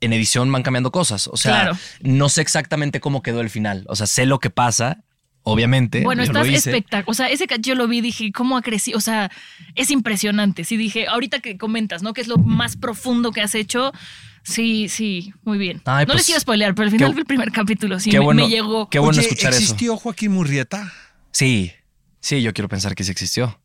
En 0.00 0.12
edición 0.12 0.50
van 0.50 0.62
cambiando 0.62 0.90
cosas. 0.92 1.28
O 1.28 1.36
sea, 1.36 1.52
Claro. 1.62 1.78
no 2.00 2.28
sé 2.28 2.40
exactamente 2.42 3.00
cómo 3.00 3.22
quedó 3.22 3.40
el 3.40 3.50
final. 3.50 3.84
O 3.88 3.96
sea, 3.96 4.06
sé 4.06 4.24
lo 4.26 4.38
que 4.40 4.48
pasa, 4.50 5.04
obviamente. 5.42 6.02
Bueno, 6.02 6.22
estás 6.22 6.46
espectacular. 6.48 7.04
O 7.06 7.14
sea, 7.14 7.28
ese 7.28 7.46
que 7.46 7.58
yo 7.60 7.74
lo 7.74 7.86
vi, 7.86 8.00
dije, 8.00 8.32
¿cómo 8.32 8.56
ha 8.56 8.62
crecido? 8.62 8.96
O 8.98 9.00
sea, 9.02 9.30
es 9.74 9.90
impresionante. 9.90 10.64
Sí, 10.64 10.76
dije, 10.76 11.06
ahorita 11.06 11.40
que 11.40 11.58
comentas, 11.58 12.02
¿no? 12.02 12.12
Que 12.14 12.22
es 12.22 12.28
lo 12.28 12.38
más 12.38 12.76
profundo 12.76 13.30
que 13.32 13.42
has 13.42 13.54
hecho. 13.54 13.92
Sí, 14.42 14.88
sí, 14.88 15.34
muy 15.44 15.58
bien. 15.58 15.82
Ay, 15.84 16.06
no 16.06 16.12
pues, 16.12 16.20
les 16.20 16.28
iba 16.30 16.38
a 16.38 16.40
spoilear, 16.40 16.74
pero 16.74 16.86
al 16.86 16.90
final 16.92 17.14
del 17.14 17.26
primer 17.26 17.52
capítulo 17.52 18.00
sí 18.00 18.10
qué 18.10 18.18
me, 18.20 18.24
bueno. 18.24 18.44
me 18.44 18.48
llegó. 18.48 18.88
Qué 18.88 18.98
bueno 18.98 19.18
Oye, 19.18 19.28
escuchar 19.28 19.52
eso. 19.52 19.60
¿existió 19.60 19.96
Joaquín 19.98 20.32
Murrieta? 20.32 20.90
Sí, 21.30 21.72
sí, 22.20 22.40
yo 22.40 22.54
quiero 22.54 22.68
pensar 22.70 22.94
que 22.94 23.04
sí 23.04 23.10
existió. 23.10 23.60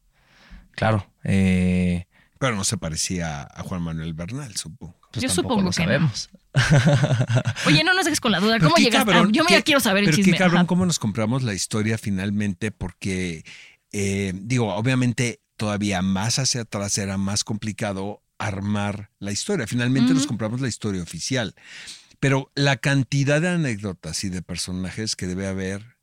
Claro. 0.71 1.07
eh, 1.23 2.07
Pero 2.39 2.55
no 2.55 2.63
se 2.63 2.77
parecía 2.77 3.43
a 3.43 3.63
Juan 3.63 3.81
Manuel 3.81 4.13
Bernal, 4.13 4.55
supongo. 4.55 4.99
pues 5.11 5.23
Yo 5.23 5.29
supongo 5.29 5.61
lo 5.61 5.71
que 5.71 5.83
no. 5.85 5.85
sabemos. 5.85 6.29
Oye, 7.65 7.83
no 7.83 7.93
nos 7.93 8.05
dejes 8.05 8.19
con 8.19 8.31
la 8.31 8.39
duda. 8.39 8.59
¿Cómo 8.59 8.75
llegaste? 8.75 9.11
cabrón, 9.11 9.31
yo 9.33 9.45
qué- 9.45 9.53
ya 9.55 9.61
quiero 9.61 9.79
saber 9.79 10.03
el 10.03 10.05
pero 10.07 10.17
chisme. 10.17 10.33
qué 10.33 10.37
cabrón 10.37 10.57
Ajá. 10.59 10.67
cómo 10.67 10.85
nos 10.85 10.99
compramos 10.99 11.43
la 11.43 11.53
historia 11.53 11.97
finalmente, 11.97 12.71
porque, 12.71 13.43
eh, 13.91 14.33
digo, 14.35 14.73
obviamente 14.75 15.41
todavía 15.57 16.01
más 16.01 16.39
hacia 16.39 16.61
atrás 16.61 16.97
era 16.97 17.17
más 17.17 17.43
complicado 17.43 18.21
armar 18.37 19.11
la 19.19 19.31
historia. 19.31 19.67
Finalmente 19.67 20.13
nos 20.13 20.27
compramos 20.27 20.59
la 20.61 20.67
historia 20.67 21.01
oficial. 21.01 21.55
Pero 22.19 22.51
la 22.55 22.77
cantidad 22.77 23.39
de 23.41 23.49
anécdotas 23.49 24.23
y 24.23 24.29
de 24.29 24.41
personajes 24.41 25.15
que 25.15 25.27
debe 25.27 25.47
haber 25.47 25.94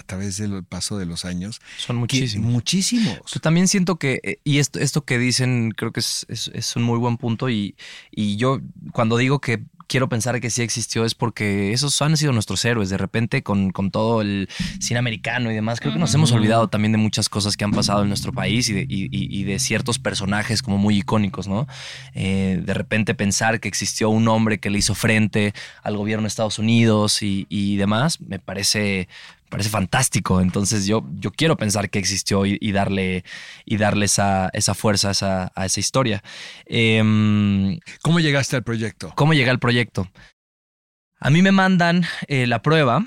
a 0.00 0.02
través 0.02 0.38
del 0.38 0.64
paso 0.64 0.98
de 0.98 1.06
los 1.06 1.24
años. 1.24 1.60
Son 1.78 1.96
que- 1.96 2.00
muchísimos. 2.00 2.50
muchísimos. 2.52 3.18
Yo 3.32 3.40
también 3.40 3.68
siento 3.68 3.96
que, 3.96 4.20
eh, 4.22 4.38
y 4.44 4.58
esto, 4.58 4.78
esto 4.80 5.04
que 5.04 5.18
dicen, 5.18 5.72
creo 5.76 5.92
que 5.92 6.00
es, 6.00 6.26
es- 6.28 6.50
es 6.54 6.76
un 6.76 6.82
muy 6.82 6.98
buen 6.98 7.16
punto. 7.16 7.48
Y, 7.48 7.76
y 8.10 8.36
yo, 8.36 8.60
cuando 8.92 9.16
digo 9.16 9.40
que 9.40 9.62
quiero 9.86 10.08
pensar 10.08 10.40
que 10.40 10.50
sí 10.50 10.62
existió 10.62 11.04
es 11.04 11.16
porque 11.16 11.72
esos 11.72 12.00
han 12.00 12.16
sido 12.16 12.30
nuestros 12.32 12.64
héroes. 12.64 12.90
De 12.90 12.96
repente, 12.96 13.42
con, 13.42 13.72
con 13.72 13.90
todo 13.90 14.20
el 14.22 14.48
cine 14.78 14.98
americano 15.00 15.50
y 15.50 15.54
demás, 15.56 15.80
creo 15.80 15.92
que 15.92 15.98
nos 15.98 16.14
hemos 16.14 16.30
olvidado 16.30 16.68
también 16.68 16.92
de 16.92 16.98
muchas 16.98 17.28
cosas 17.28 17.56
que 17.56 17.64
han 17.64 17.72
pasado 17.72 18.02
en 18.02 18.08
nuestro 18.08 18.32
país 18.32 18.68
y 18.68 18.72
de, 18.72 18.82
y- 18.82 19.06
y- 19.10 19.40
y 19.40 19.42
de 19.42 19.58
ciertos 19.58 19.98
personajes 19.98 20.62
como 20.62 20.78
muy 20.78 20.98
icónicos, 20.98 21.48
¿no? 21.48 21.66
Eh, 22.14 22.62
de 22.64 22.72
repente 22.74 23.14
pensar 23.16 23.58
que 23.58 23.66
existió 23.66 24.10
un 24.10 24.28
hombre 24.28 24.60
que 24.60 24.70
le 24.70 24.78
hizo 24.78 24.94
frente 24.94 25.54
al 25.82 25.96
gobierno 25.96 26.22
de 26.22 26.28
Estados 26.28 26.60
Unidos 26.60 27.20
y, 27.22 27.46
y 27.48 27.74
demás, 27.76 28.20
me 28.20 28.38
parece, 28.38 29.08
parece 29.50 29.68
fantástico. 29.68 30.40
Entonces 30.40 30.86
yo, 30.86 31.04
yo 31.16 31.30
quiero 31.32 31.56
pensar 31.56 31.90
que 31.90 31.98
existió 31.98 32.46
y, 32.46 32.56
y 32.60 32.72
darle, 32.72 33.24
y 33.66 33.76
darle 33.76 34.06
esa, 34.06 34.48
esa 34.54 34.74
fuerza 34.74 35.08
a 35.08 35.10
esa, 35.10 35.52
a 35.54 35.66
esa 35.66 35.80
historia. 35.80 36.22
Em, 36.64 37.78
¿Cómo 38.00 38.20
llegaste 38.20 38.56
al 38.56 38.62
proyecto? 38.62 39.12
¿Cómo 39.16 39.34
llegué 39.34 39.50
al 39.50 39.58
proyecto? 39.58 40.08
A 41.18 41.28
mí 41.28 41.42
me 41.42 41.52
mandan 41.52 42.06
eh, 42.28 42.46
la 42.46 42.62
prueba. 42.62 43.04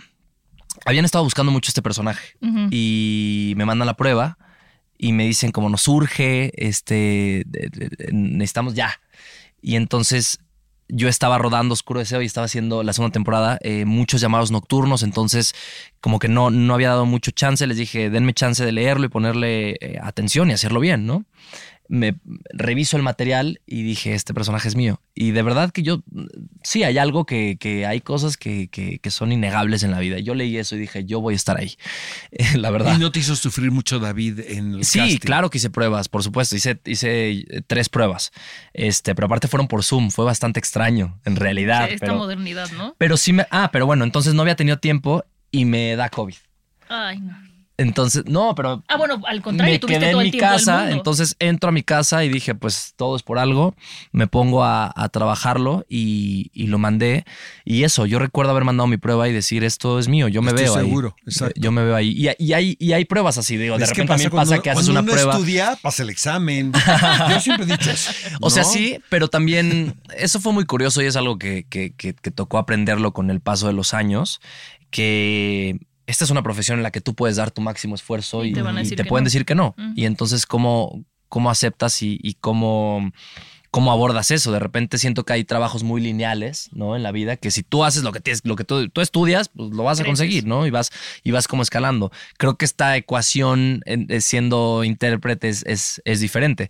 Habían 0.85 1.05
estado 1.05 1.23
buscando 1.23 1.51
mucho 1.51 1.69
este 1.69 1.81
personaje 1.81 2.35
y 2.69 3.53
me 3.55 3.65
mandan 3.65 3.85
la 3.85 3.95
prueba 3.95 4.37
y 4.97 5.13
me 5.13 5.25
dicen 5.25 5.51
como 5.51 5.69
nos 5.69 5.83
surge, 5.83 6.51
este, 6.55 7.45
necesitamos 8.11 8.73
ya. 8.73 8.99
Y 9.61 9.75
entonces 9.75 10.39
yo 10.89 11.07
estaba 11.07 11.37
rodando 11.37 11.73
Oscuro 11.73 11.99
Deseo 11.99 12.21
y 12.21 12.25
estaba 12.25 12.45
haciendo 12.45 12.83
la 12.83 12.93
segunda 12.93 13.13
temporada 13.13 13.57
eh, 13.61 13.85
muchos 13.85 14.21
llamados 14.21 14.51
nocturnos, 14.51 15.03
entonces 15.03 15.55
como 16.01 16.19
que 16.19 16.27
no, 16.27 16.51
no 16.51 16.73
había 16.73 16.89
dado 16.89 17.05
mucho 17.05 17.31
chance, 17.31 17.65
les 17.65 17.77
dije, 17.77 18.09
denme 18.09 18.33
chance 18.33 18.63
de 18.63 18.71
leerlo 18.71 19.05
y 19.05 19.09
ponerle 19.09 19.77
eh, 19.79 19.99
atención 20.01 20.49
y 20.49 20.53
hacerlo 20.53 20.79
bien, 20.79 21.05
¿no? 21.05 21.25
Me 21.89 22.15
reviso 22.53 22.95
el 22.97 23.03
material 23.03 23.59
y 23.67 23.83
dije, 23.83 24.13
este 24.13 24.33
personaje 24.33 24.67
es 24.67 24.75
mío. 24.75 25.01
Y 25.13 25.31
de 25.31 25.41
verdad 25.43 25.71
que 25.71 25.83
yo, 25.83 26.01
sí, 26.63 26.83
hay 26.83 26.97
algo 26.97 27.25
que, 27.25 27.57
que 27.59 27.85
hay 27.85 27.99
cosas 28.01 28.37
que, 28.37 28.67
que- 28.69 28.99
que 28.99 29.11
son 29.11 29.31
innegables 29.31 29.83
en 29.83 29.91
la 29.91 29.99
vida. 29.99 30.17
Yo 30.19 30.33
leí 30.33 30.57
eso 30.57 30.75
y 30.75 30.79
dije, 30.79 31.05
yo 31.05 31.19
voy 31.21 31.33
a 31.33 31.35
estar 31.35 31.57
ahí, 31.59 31.75
la 32.55 32.71
verdad. 32.71 32.95
¿Y 32.95 32.99
no 32.99 33.11
te 33.11 33.19
hizo 33.19 33.35
sufrir 33.35 33.69
mucho 33.69 33.99
David 33.99 34.39
en 34.47 34.75
el 34.75 34.85
Sí, 34.85 34.99
casting? 34.99 35.17
claro 35.19 35.49
que 35.49 35.57
hice 35.57 35.69
pruebas, 35.69 36.07
por 36.09 36.23
supuesto. 36.23 36.55
Hice, 36.55 36.79
hice 36.85 37.31
eh, 37.31 37.61
tres 37.67 37.89
pruebas. 37.89 38.31
Este, 38.73 39.13
pero 39.13 39.25
aparte 39.27 39.47
fueron 39.47 39.67
por 39.67 39.83
Zoom. 39.83 40.09
Fue 40.09 40.25
bastante 40.25 40.59
extraño, 40.59 41.19
en 41.25 41.35
realidad. 41.35 41.89
Esta 41.91 42.05
pero, 42.07 42.17
modernidad, 42.17 42.71
¿no? 42.71 42.95
pero 42.97 43.17
sí 43.17 43.33
me. 43.33 43.45
Ah, 43.51 43.69
pero 43.71 43.85
bueno, 43.85 44.03
entonces 44.05 44.33
no 44.33 44.41
había 44.41 44.55
tenido 44.55 44.77
tiempo 44.79 45.25
y 45.51 45.65
me 45.65 45.95
da 45.95 46.09
COVID. 46.09 46.35
Ay, 46.89 47.19
no. 47.19 47.42
Entonces, 47.75 48.23
no, 48.27 48.53
pero. 48.53 48.83
Ah, 48.87 48.97
bueno, 48.97 49.19
al 49.25 49.41
contrario, 49.41 49.73
me 49.73 49.79
tuviste 49.79 49.99
quedé 49.99 50.05
en 50.07 50.11
todo 50.13 50.21
el 50.21 50.27
mi 50.27 50.31
tiempo 50.31 50.47
del 50.51 50.57
casa, 50.59 50.77
mundo. 50.81 50.95
entonces 50.95 51.35
entro 51.39 51.69
a 51.69 51.71
mi 51.71 51.81
casa 51.81 52.23
y 52.23 52.29
dije, 52.29 52.53
pues 52.53 52.93
todo 52.95 53.15
es 53.15 53.23
por 53.23 53.39
algo, 53.39 53.75
me 54.11 54.27
pongo 54.27 54.63
a, 54.63 54.93
a 54.95 55.09
trabajarlo 55.09 55.83
y, 55.89 56.51
y 56.53 56.67
lo 56.67 56.77
mandé. 56.77 57.25
Y 57.65 57.83
eso, 57.83 58.05
yo 58.05 58.19
recuerdo 58.19 58.51
haber 58.51 58.63
mandado 58.63 58.85
mi 58.85 58.97
prueba 58.97 59.27
y 59.27 59.33
decir, 59.33 59.63
esto 59.63 59.97
es 59.97 60.07
mío, 60.07 60.27
yo 60.27 60.43
me 60.43 60.49
Estoy 60.51 60.65
veo 60.65 60.75
ahí. 60.75 60.85
seguro, 60.85 61.15
exacto. 61.25 61.59
Yo 61.59 61.71
me 61.71 61.83
veo 61.83 61.95
ahí. 61.95 62.09
Y, 62.15 62.29
y 62.45 62.53
hay, 62.53 62.77
y 62.79 62.93
hay 62.93 63.05
pruebas 63.05 63.39
así, 63.39 63.57
digo, 63.57 63.77
de 63.79 63.87
repente 63.87 64.29
cuando- 64.29 64.29
pasa 64.51 64.61
que 64.61 64.69
haces 64.69 64.85
cuando 64.85 64.91
una 64.91 64.99
uno 65.01 65.11
prueba. 65.11 65.33
estudia, 65.33 65.77
pasa 65.81 66.03
el 66.03 66.11
examen. 66.11 66.71
Yo 67.31 67.39
siempre 67.39 67.65
he 67.65 67.69
dicho 67.75 67.89
eso. 67.89 68.11
O 68.41 68.51
sea, 68.51 68.63
sí, 68.65 68.99
pero 69.09 69.29
también 69.29 69.95
eso 70.15 70.39
fue 70.39 70.53
muy 70.53 70.65
curioso 70.65 71.01
y 71.01 71.05
es 71.05 71.15
algo 71.15 71.39
que, 71.39 71.65
que- 71.67 71.93
que- 71.95 72.13
que 72.13 72.29
tocó 72.29 72.59
aprenderlo 72.59 73.13
con 73.13 73.31
el 73.31 73.39
paso 73.41 73.65
de 73.65 73.73
los 73.73 73.95
años, 73.95 74.41
que 74.91 75.79
esta 76.07 76.23
es 76.25 76.29
una 76.31 76.43
profesión 76.43 76.77
en 76.79 76.83
la 76.83 76.91
que 76.91 77.01
tú 77.01 77.13
puedes 77.15 77.37
dar 77.37 77.51
tu 77.51 77.61
máximo 77.61 77.95
esfuerzo 77.95 78.43
Y 78.43 78.49
y, 78.49 78.53
te 78.53 78.61
van 78.61 78.77
a 78.77 78.81
y 78.81 78.83
decir 78.83 78.97
te 78.97 79.03
que 79.03 79.09
pueden 79.09 79.23
no. 79.23 79.27
decir 79.27 79.45
que 79.45 79.55
no. 79.55 79.75
Y 79.95 80.05
entonces, 80.05 80.45
¿cómo, 80.45 81.03
cómo 81.29 81.49
aceptas 81.49 82.01
y, 82.01 82.19
y 82.21 82.33
cómo, 82.35 83.11
cómo 83.71 83.91
abordas 83.91 84.29
eso? 84.31 84.51
De 84.51 84.59
repente 84.59 84.97
siento 84.97 85.23
que 85.25 85.33
hay 85.33 85.43
trabajos 85.45 85.83
muy 85.83 86.01
lineales, 86.01 86.69
¿no? 86.73 86.95
En 86.95 87.03
la 87.03 87.11
vida, 87.11 87.37
que 87.37 87.49
si 87.51 87.63
tú 87.63 87.83
haces 87.83 88.03
lo 88.03 88.11
que 88.11 88.19
tienes, 88.19 88.41
lo 88.43 88.55
que 88.55 88.63
tú, 88.65 88.89
tú 88.89 89.01
estudias, 89.01 89.49
pues 89.49 89.71
lo 89.71 89.83
vas 89.83 89.99
a 89.99 90.03
conseguir, 90.05 90.45
¿no? 90.45 90.67
Y 90.67 90.69
vas, 90.71 90.91
y 91.23 91.31
vas 91.31 91.47
como 91.47 91.63
escalando. 91.63 92.11
Creo 92.37 92.57
que 92.57 92.65
esta 92.65 92.95
ecuación 92.97 93.81
en- 93.85 94.05
eh, 94.09 94.21
siendo 94.21 94.83
intérprete 94.83 95.49
es, 95.49 95.63
es, 95.65 96.01
es 96.05 96.19
diferente. 96.19 96.69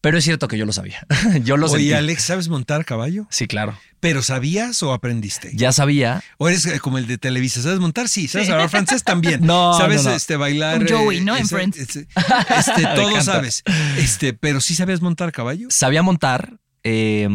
Pero 0.00 0.18
es 0.18 0.24
cierto 0.24 0.46
que 0.46 0.58
yo 0.58 0.66
lo 0.66 0.72
sabía. 0.72 1.06
yo 1.42 1.56
lo 1.56 1.68
sentí. 1.68 1.86
Oye, 1.86 1.96
Alex, 1.96 2.22
¿sabes 2.22 2.48
montar 2.48 2.84
caballo? 2.84 3.26
Sí, 3.30 3.46
claro. 3.46 3.76
¿Pero 4.04 4.20
sabías 4.20 4.82
o 4.82 4.92
aprendiste? 4.92 5.50
Ya 5.54 5.72
sabía. 5.72 6.22
¿O 6.36 6.46
eres 6.46 6.66
eh, 6.66 6.78
como 6.78 6.98
el 6.98 7.06
de 7.06 7.16
Televisa? 7.16 7.62
¿Sabes 7.62 7.78
montar? 7.80 8.06
Sí. 8.10 8.28
¿Sabes 8.28 8.50
hablar 8.50 8.68
francés? 8.68 9.02
También. 9.02 9.40
No, 9.44 9.72
¿Sabes 9.78 10.04
no, 10.04 10.10
no. 10.10 10.16
este 10.16 10.36
bailar? 10.36 10.82
Un 10.82 10.88
Joey, 10.88 11.20
¿no? 11.22 11.34
En 11.34 11.48
Friends. 11.48 11.78
Este, 11.96 12.86
todo 12.94 13.18
sabes. 13.22 13.62
Este, 13.96 14.34
pero 14.34 14.60
sí 14.60 14.74
sabías 14.74 15.00
montar 15.00 15.32
caballo. 15.32 15.68
Sabía 15.70 16.02
montar. 16.02 16.58
eh, 16.82 17.26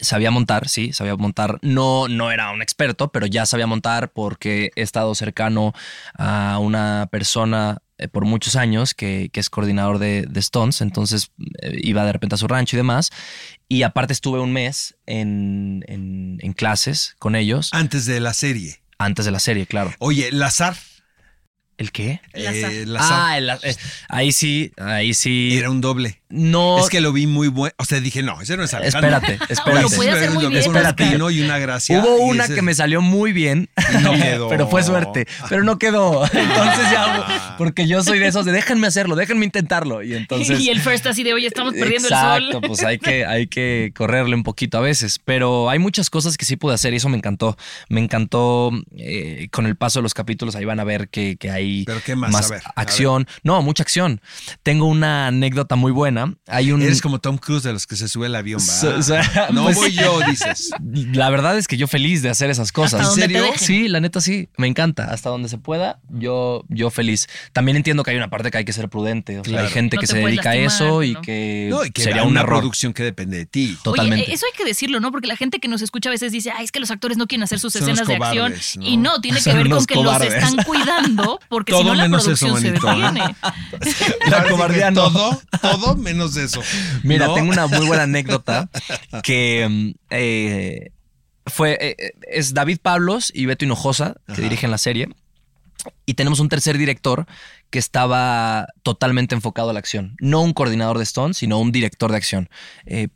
sabía 0.00 0.32
montar, 0.32 0.68
sí, 0.68 0.92
sabía 0.92 1.14
montar. 1.14 1.60
No, 1.62 2.08
no 2.08 2.32
era 2.32 2.50
un 2.50 2.60
experto, 2.60 3.12
pero 3.12 3.26
ya 3.26 3.46
sabía 3.46 3.68
montar 3.68 4.10
porque 4.12 4.72
he 4.74 4.82
estado 4.82 5.14
cercano 5.14 5.72
a 6.18 6.58
una 6.60 7.08
persona 7.12 7.78
eh, 8.02 8.08
por 8.08 8.24
muchos 8.24 8.56
años 8.56 8.94
que, 8.94 9.30
que 9.32 9.40
es 9.40 9.48
coordinador 9.50 9.98
de, 9.98 10.26
de 10.28 10.40
Stones. 10.40 10.80
Entonces 10.80 11.30
eh, 11.62 11.72
iba 11.82 12.04
de 12.04 12.12
repente 12.12 12.34
a 12.34 12.38
su 12.38 12.48
rancho 12.48 12.76
y 12.76 12.78
demás. 12.78 13.10
Y 13.68 13.82
aparte 13.84 14.12
estuve 14.12 14.40
un 14.40 14.52
mes 14.52 14.94
en, 15.06 15.84
en- 15.88 16.38
en 16.40 16.52
clases 16.52 17.14
con 17.18 17.34
ellos 17.36 17.70
Antes 17.72 18.04
de 18.06 18.20
la 18.20 18.34
serie. 18.34 18.82
antes 18.98 19.24
de 19.24 19.30
la 19.30 19.38
serie, 19.40 19.66
claro. 19.66 19.92
Oye, 19.98 20.30
Lazar. 20.32 20.76
¿El 21.82 21.90
qué? 21.90 22.20
Eh, 22.32 22.84
Ah, 22.98 23.36
el- 23.38 23.50
eh, 23.50 23.76
ahí 24.08 24.30
sí, 24.30 24.70
ahí 24.78 25.14
sí. 25.14 25.56
era 25.58 25.68
un 25.68 25.80
doble. 25.80 26.20
no. 26.30 26.78
Es 26.78 26.88
que 26.88 27.00
lo 27.00 27.12
vi 27.12 27.26
muy 27.26 27.48
bueno. 27.48 27.74
O 27.78 27.84
sea, 27.84 27.98
dije, 28.00 28.22
no, 28.22 28.40
ese 28.40 28.56
no 28.56 28.62
es 28.62 28.72
Alejandro. 28.72 29.10
Espérate, 29.16 29.44
espérate. 29.52 29.82
Lo 29.82 29.90
puede 29.90 30.10
hacer 30.12 30.30
muy 30.30 30.42
Lo 30.44 30.48
que 30.48 30.54
bien, 30.54 30.60
es 30.62 30.66
un 30.68 30.82
latino 30.82 31.30
y 31.30 31.40
una 31.42 31.58
gracia. 31.58 31.98
Hubo 32.00 32.16
una 32.24 32.44
ese- 32.44 32.54
que 32.54 32.62
me 32.62 32.72
salió 32.74 33.00
muy 33.02 33.32
bien, 33.32 33.68
Y 33.92 34.02
no 34.02 34.12
quedó. 34.22 34.48
pero 34.48 34.68
fue 34.68 34.82
suerte, 34.84 35.26
pero 35.48 35.64
no 35.64 35.78
quedó. 35.78 36.24
Entonces 36.32 36.90
ya, 36.92 37.54
porque 37.58 37.86
yo 37.88 38.02
soy 38.04 38.18
de 38.20 38.28
esos 38.28 38.44
de 38.46 38.52
déjenme 38.52 38.86
hacerlo, 38.86 39.16
déjenme 39.16 39.44
intentarlo. 39.44 40.02
Y 40.04 40.14
entonces. 40.14 40.60
y 40.60 40.68
el 40.70 40.80
first 40.80 41.04
así 41.06 41.22
de, 41.24 41.34
oye, 41.34 41.48
estamos 41.48 41.74
perdiendo 41.74 42.06
Exacto, 42.08 42.46
el 42.46 42.52
sol. 42.52 42.62
pues 42.66 42.84
hay 42.84 42.98
que, 42.98 43.26
hay 43.26 43.46
que 43.48 43.92
correrle 43.94 44.34
un 44.36 44.42
poquito 44.44 44.78
a 44.78 44.80
veces. 44.80 45.18
Pero 45.24 45.68
hay 45.68 45.78
muchas 45.80 46.08
cosas 46.10 46.36
que 46.38 46.44
sí 46.44 46.56
pude 46.56 46.74
hacer 46.74 46.92
y 46.92 46.96
eso 46.96 47.08
me 47.08 47.16
encantó. 47.16 47.56
Me 47.88 48.00
encantó 48.00 48.70
eh, 48.96 49.48
con 49.50 49.66
el 49.66 49.76
paso 49.76 49.98
de 49.98 50.04
los 50.04 50.14
capítulos, 50.14 50.54
ahí 50.56 50.64
van 50.64 50.80
a 50.80 50.84
ver 50.84 51.08
que, 51.08 51.36
que 51.36 51.50
hay 51.50 51.71
¿Pero 51.86 52.00
qué 52.04 52.14
más? 52.16 52.34
A 52.34 52.48
ver, 52.54 52.62
a 52.64 52.80
acción. 52.80 53.26
No, 53.42 53.60
mucha 53.62 53.82
acción. 53.82 54.20
Tengo 54.62 54.86
una 54.86 55.28
anécdota 55.28 55.76
muy 55.76 55.92
buena. 55.92 56.34
Hay 56.46 56.72
un. 56.72 56.82
Eres 56.82 57.00
como 57.02 57.18
Tom 57.20 57.38
Cruise 57.38 57.62
de 57.62 57.72
los 57.72 57.86
que 57.86 57.96
se 57.96 58.08
sube 58.08 58.26
al 58.26 58.34
avión. 58.34 58.60
So- 58.60 59.02
so- 59.02 59.14
no 59.52 59.64
pues- 59.64 59.76
voy 59.76 59.92
yo, 59.92 60.20
dices. 60.28 60.70
La 61.12 61.30
verdad 61.30 61.56
es 61.58 61.68
que 61.68 61.76
yo 61.76 61.86
feliz 61.88 62.22
de 62.22 62.30
hacer 62.30 62.50
esas 62.50 62.72
cosas. 62.72 63.14
Te 63.14 63.20
serio? 63.22 63.44
Sí, 63.56 63.88
la 63.88 64.00
neta 64.00 64.20
sí, 64.20 64.48
me 64.56 64.66
encanta. 64.66 65.04
Hasta 65.12 65.30
donde 65.30 65.48
se 65.48 65.58
pueda, 65.58 66.00
yo, 66.08 66.64
yo 66.68 66.90
feliz. 66.90 67.28
También 67.52 67.76
entiendo 67.76 68.02
que 68.04 68.10
hay 68.12 68.16
una 68.16 68.30
parte 68.30 68.50
que 68.50 68.58
hay 68.58 68.64
que 68.64 68.72
ser 68.72 68.88
prudente. 68.88 69.38
O 69.38 69.44
sea, 69.44 69.52
Claro. 69.52 69.66
hay 69.68 69.72
gente 69.72 69.96
No 69.96 70.00
que 70.00 70.06
se 70.06 70.18
dedica 70.18 70.50
a 70.50 70.56
eso 70.56 71.02
y 71.02 71.12
¿no? 71.14 71.22
que, 71.22 71.68
No, 71.70 71.84
y 71.84 71.90
que 71.90 72.02
sería 72.02 72.22
un 72.24 72.30
una 72.32 72.40
error. 72.40 72.58
producción 72.60 72.92
que 72.92 73.02
depende 73.02 73.36
de 73.38 73.46
ti. 73.46 73.76
Totalmente. 73.82 74.24
Oye, 74.26 74.34
eso 74.34 74.46
hay 74.46 74.56
que 74.56 74.64
decirlo, 74.64 75.00
¿no? 75.00 75.10
Porque 75.12 75.26
la 75.28 75.36
gente 75.36 75.58
que 75.60 75.68
nos 75.68 75.82
escucha 75.82 76.08
a 76.08 76.12
veces 76.12 76.32
dice, 76.32 76.50
ay, 76.50 76.64
es 76.64 76.72
que 76.72 76.80
los 76.80 76.90
actores 76.90 77.16
no 77.18 77.26
quieren 77.26 77.42
hacer 77.44 77.58
sus 77.60 77.72
Son 77.72 77.82
escenas 77.82 78.06
de 78.08 78.16
acción. 78.16 78.54
Y 78.80 78.96
no, 78.96 79.20
tiene 79.20 79.40
que 79.40 79.52
ver 79.52 79.68
con 79.68 79.84
que 79.86 79.94
cobardes. 79.94 80.32
los 80.34 80.42
están 80.42 80.64
cuidando, 80.64 81.40
porque 81.52 81.72
si 81.72 81.78
Todo 81.78 81.90
no 81.90 81.94
la 81.94 82.04
menos 82.04 82.26
eso, 82.26 82.46
producción 82.46 82.80
se 82.80 82.80
manito, 82.80 83.10
detiene. 83.10 83.36
La 84.30 84.48
cobardía 84.48 84.90
no. 84.90 85.12
Todo, 85.12 85.42
todo 85.60 85.96
menos 85.96 86.34
eso. 86.38 86.62
Mira, 87.02 87.26
¿No? 87.26 87.34
tengo 87.34 87.50
una 87.50 87.66
muy 87.66 87.86
buena 87.86 88.04
anécdota 88.04 88.70
que 89.22 89.68
mm, 89.68 89.90
eh, 90.08 90.92
fue 91.44 91.72
eh, 91.72 91.96
eh, 91.98 92.12
es 92.22 92.54
David 92.54 92.78
Pablos 92.80 93.30
y 93.34 93.44
Beto 93.44 93.66
Hinojosa 93.66 94.14
que 94.28 94.32
Ajá. 94.32 94.42
dirigen 94.42 94.70
la 94.70 94.78
serie 94.78 95.10
y 96.06 96.14
tenemos 96.14 96.40
un 96.40 96.48
tercer 96.48 96.78
director 96.78 97.26
que 97.68 97.78
estaba 97.78 98.68
totalmente 98.82 99.34
enfocado 99.34 99.68
a 99.68 99.72
la 99.74 99.78
acción, 99.78 100.16
no 100.20 100.40
un 100.40 100.54
coordinador 100.54 100.96
de 100.96 101.04
Stone, 101.04 101.34
sino 101.34 101.58
un 101.58 101.70
director 101.70 102.10
de 102.12 102.16
acción. 102.16 102.48
Eh, 102.86 103.08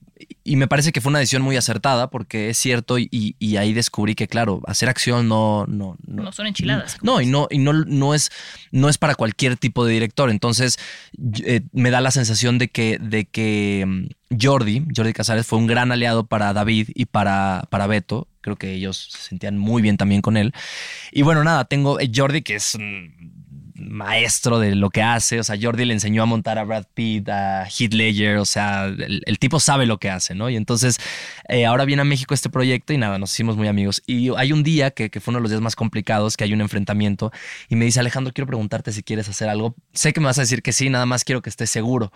y 0.44 0.56
me 0.56 0.66
parece 0.68 0.92
que 0.92 1.00
fue 1.00 1.11
una 1.11 1.18
decisión 1.18 1.42
muy 1.42 1.56
acertada 1.56 2.08
porque 2.08 2.50
es 2.50 2.58
cierto 2.58 2.99
y, 2.99 3.08
y 3.11 3.56
ahí 3.56 3.73
descubrí 3.73 4.14
que 4.14 4.28
claro 4.28 4.62
hacer 4.66 4.88
acción 4.88 5.28
no 5.28 5.66
no 5.66 5.96
No 6.06 6.32
son 6.32 6.46
enchiladas. 6.46 6.99
no, 7.02 7.20
y 7.20 7.26
no, 7.26 7.49
y 7.50 7.58
no, 7.58 7.73
no 7.73 8.14
es, 8.14 8.30
no 8.70 8.88
es 8.88 8.99
para 8.99 9.14
cualquier 9.14 9.56
tipo 9.56 9.85
de 9.85 9.92
director. 9.92 10.30
Entonces, 10.30 10.78
eh, 11.44 11.62
me 11.73 11.90
da 11.90 12.00
la 12.00 12.11
sensación 12.11 12.58
de 12.58 12.68
que, 12.68 12.99
de 13.00 13.25
que 13.26 13.85
mm, 13.87 14.37
Jordi, 14.40 14.87
Jordi 14.94 15.12
Casares, 15.12 15.46
fue 15.46 15.58
un 15.58 15.66
gran 15.66 15.92
aliado 15.92 16.26
para 16.26 16.52
David 16.52 16.90
y 16.94 17.06
para, 17.06 17.64
para 17.70 17.87
Beto. 17.87 18.28
Creo 18.40 18.56
que 18.56 18.73
ellos 18.73 19.08
se 19.11 19.18
sentían 19.28 19.58
muy 19.58 19.82
bien 19.82 19.96
también 19.96 20.23
con 20.23 20.37
él. 20.37 20.52
Y 21.12 21.23
bueno, 21.23 21.42
nada, 21.44 21.64
tengo 21.64 21.99
eh, 22.00 22.11
Jordi, 22.14 22.42
que 22.42 22.54
es 22.54 22.75
un 22.75 23.36
maestro 23.88 24.59
de 24.59 24.75
lo 24.75 24.90
que 24.90 25.02
hace. 25.02 25.40
O 25.40 25.45
sea, 25.45 25.57
Jordi 25.61 25.85
le 25.85 25.95
enseñó 25.95 26.23
a 26.23 26.26
montar 26.26 26.59
a 26.59 26.64
Brad 26.64 26.85
Pitt, 26.95 27.28
a 27.28 27.64
Heath 27.66 27.93
Ledger. 27.93 28.38
O 28.38 28.45
sea, 28.45 28.87
el, 28.87 29.23
el 29.25 29.38
tipo 29.38 29.61
sabe 29.61 29.87
lo 29.87 29.99
que 29.99 30.11
hace, 30.11 30.35
¿no? 30.35 30.50
Y 30.50 30.57
entonces 30.57 30.99
eh, 31.49 31.66
ahora 31.66 31.85
viene 31.85 32.02
a 32.02 32.05
México 32.05 32.35
este 32.35 32.49
proyecto 32.50 32.93
y 32.93 32.99
nada, 32.99 33.19
nos 33.19 33.33
hicimos 33.33 33.57
muy 33.57 33.69
amigos. 33.69 34.02
Y 34.07 34.31
hay 34.37 34.52
un 34.52 34.62
día 34.62 34.90
que, 34.90 35.11
que 35.11 35.21
fue 35.21 35.33
uno 35.33 35.38
de 35.38 35.43
los 35.43 35.50
días 35.50 35.61
más 35.62 35.76
complicados, 35.76 36.37
que 36.37 36.45
hay 36.45 36.52
un 36.52 36.61
enfrentamiento 36.61 37.33
y 37.69 37.76
me 37.76 37.85
dice, 37.85 38.00
Alejandro, 38.00 38.33
quiero 38.33 38.47
preguntarte 38.47 38.93
si 38.93 39.02
quieres 39.02 39.28
hacer 39.28 39.49
algo. 39.49 39.75
Sé 39.93 40.12
que 40.12 40.21
me 40.21 40.26
vas 40.26 40.38
a 40.38 40.43
decir 40.43 40.62
que 40.62 40.73
sí, 40.73 40.90
nada 40.90 41.07
más 41.07 41.25
quiero 41.25 41.43
que 41.43 41.50
estés 41.50 41.71
seguro. 41.71 42.12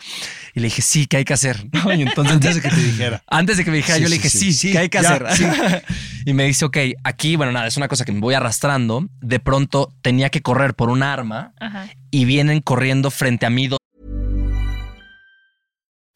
Y 0.54 0.60
le 0.60 0.66
dije, 0.66 0.82
sí, 0.82 1.06
¿qué 1.06 1.18
hay 1.18 1.24
que 1.24 1.34
hacer? 1.34 1.66
¿no? 1.72 1.92
Y 1.94 2.02
entonces, 2.02 2.34
Antes 2.40 2.54
de 2.56 2.60
que 2.62 2.68
te 2.68 2.76
dijera. 2.82 3.22
antes 3.26 3.56
de 3.56 3.64
que 3.64 3.70
me 3.70 3.76
dijera, 3.78 3.96
Sí, 3.96 4.02
yo 4.02 4.08
le 4.08 4.16
dije, 4.16 4.30
sí. 4.30 4.38
sí, 4.38 4.52
Sí, 4.52 4.72
¿qué 4.72 4.78
hay 4.78 4.88
que 4.88 5.00
ya, 5.02 5.14
hacer? 5.14 5.84
sí. 6.24 6.30
y 6.30 6.32
me 6.32 6.44
dice, 6.44 6.64
ok, 6.64 6.76
aquí, 7.04 7.36
bueno, 7.36 7.52
nada, 7.52 7.66
es 7.66 7.76
una 7.76 7.88
cosa 7.88 8.04
que 8.04 8.12
me 8.12 8.20
voy 8.20 8.34
arrastrando. 8.34 9.06
De 9.20 9.40
pronto 9.40 9.92
tenía 10.02 10.30
que 10.30 10.42
correr 10.42 10.74
por 10.74 10.90
un 10.90 11.02
arma 11.02 11.52
Ajá. 11.60 11.88
y 12.10 12.24
vienen 12.24 12.60
corriendo 12.60 13.10
frente 13.10 13.46
a 13.46 13.50
mí 13.50 13.68
dos 13.68 13.78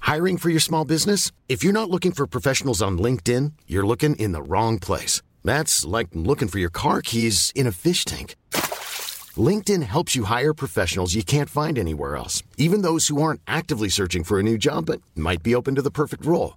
Hiring 0.06 0.36
for 0.36 0.50
your 0.50 0.60
small 0.60 0.84
business? 0.84 1.32
If 1.48 1.64
you're 1.64 1.72
not 1.72 1.88
looking 1.88 2.12
for 2.12 2.26
professionals 2.26 2.82
on 2.82 2.98
LinkedIn, 2.98 3.52
you're 3.66 3.86
looking 3.86 4.14
in 4.16 4.32
the 4.32 4.42
wrong 4.42 4.78
place. 4.78 5.22
That's 5.42 5.84
like 5.84 6.08
looking 6.12 6.46
for 6.46 6.58
your 6.58 6.70
car 6.70 7.00
keys 7.00 7.50
in 7.54 7.66
a 7.66 7.72
fish 7.72 8.04
tank. 8.04 8.36
LinkedIn 9.36 9.82
helps 9.82 10.14
you 10.14 10.24
hire 10.24 10.52
professionals 10.54 11.14
you 11.14 11.24
can't 11.24 11.48
find 11.50 11.78
anywhere 11.78 12.16
else, 12.16 12.42
even 12.58 12.82
those 12.82 13.08
who 13.08 13.20
aren't 13.20 13.40
actively 13.46 13.88
searching 13.88 14.24
for 14.24 14.38
a 14.38 14.42
new 14.42 14.58
job 14.58 14.86
but 14.86 15.00
might 15.16 15.42
be 15.42 15.54
open 15.54 15.74
to 15.74 15.82
the 15.82 15.90
perfect 15.90 16.24
role. 16.26 16.56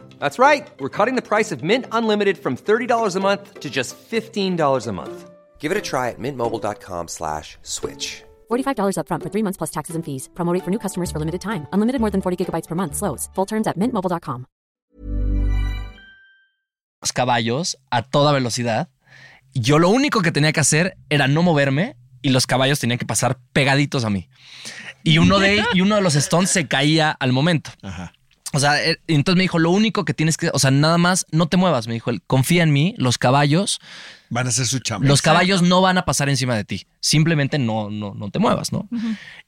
That's 0.21 0.37
right. 0.37 0.69
We're 0.79 0.95
cutting 0.97 1.15
the 1.15 1.27
price 1.27 1.51
of 1.51 1.63
Mint 1.63 1.85
Unlimited 1.91 2.37
from 2.37 2.55
$30 2.55 3.15
a 3.15 3.19
month 3.19 3.59
to 3.59 3.69
just 3.69 3.97
$15 3.97 4.87
a 4.87 4.91
month. 4.91 5.31
Give 5.59 5.71
it 5.71 5.77
a 5.77 5.81
try 5.81 6.09
at 6.09 6.19
mintmobile.com 6.19 7.07
slash 7.07 7.57
switch. 7.63 8.23
$45 8.51 8.97
upfront 8.97 9.23
for 9.23 9.29
three 9.31 9.43
months 9.43 9.57
plus 9.57 9.71
taxes 9.71 9.95
and 9.95 10.05
fees. 10.05 10.29
Promo 10.35 10.53
rate 10.53 10.63
for 10.63 10.69
new 10.71 10.79
customers 10.79 11.09
for 11.11 11.19
limited 11.19 11.41
time. 11.41 11.65
Unlimited 11.73 11.99
more 11.99 12.11
than 12.11 12.21
40 12.21 12.37
gigabytes 12.37 12.67
per 12.67 12.75
month. 12.75 12.95
Slows. 12.95 13.29
Full 13.35 13.47
terms 13.47 13.67
at 13.67 13.77
mintmobile.com. 13.77 14.45
caballos 17.13 17.77
a 17.89 18.03
toda 18.03 18.31
velocidad. 18.31 18.89
Yo 19.55 19.79
lo 19.79 19.89
único 19.89 20.21
que 20.21 20.31
tenía 20.31 20.53
que 20.53 20.59
hacer 20.59 20.97
era 21.09 21.27
no 21.27 21.41
moverme 21.41 21.95
y 22.21 22.29
los 22.29 22.45
caballos 22.45 22.79
tenían 22.79 22.99
que 22.99 23.07
pasar 23.07 23.39
pegaditos 23.53 24.05
a 24.05 24.11
mí. 24.11 24.29
Y 25.03 25.17
uno 25.17 25.39
de, 25.39 25.63
y 25.73 25.81
uno 25.81 25.95
de 25.95 26.01
los 26.01 26.13
stones 26.15 26.51
se 26.51 26.67
caía 26.67 27.09
al 27.09 27.31
momento. 27.33 27.71
Ajá. 27.81 28.13
O 28.53 28.59
sea, 28.59 28.83
eh, 28.83 28.99
entonces 29.07 29.37
me 29.37 29.43
dijo, 29.43 29.59
lo 29.59 29.71
único 29.71 30.05
que 30.05 30.13
tienes 30.13 30.37
que, 30.37 30.49
o 30.53 30.59
sea, 30.59 30.71
nada 30.71 30.97
más, 30.97 31.25
no 31.31 31.47
te 31.47 31.57
muevas. 31.57 31.87
Me 31.87 31.93
dijo, 31.93 32.09
él, 32.09 32.21
confía 32.27 32.63
en 32.63 32.73
mí, 32.73 32.95
los 32.97 33.17
caballos, 33.17 33.79
Van 34.31 34.45
a 34.45 34.49
hacer 34.49 34.65
su 34.65 34.79
chamba. 34.79 35.05
los 35.05 35.21
caballos 35.21 35.61
no 35.61 35.81
van 35.81 35.97
a 35.97 36.05
pasar 36.05 36.29
encima 36.29 36.55
de 36.55 36.63
ti. 36.63 36.87
Simplemente 37.01 37.59
no, 37.59 37.89
no, 37.89 38.13
no 38.13 38.31
te 38.31 38.39
muevas, 38.39 38.71
¿no? 38.71 38.87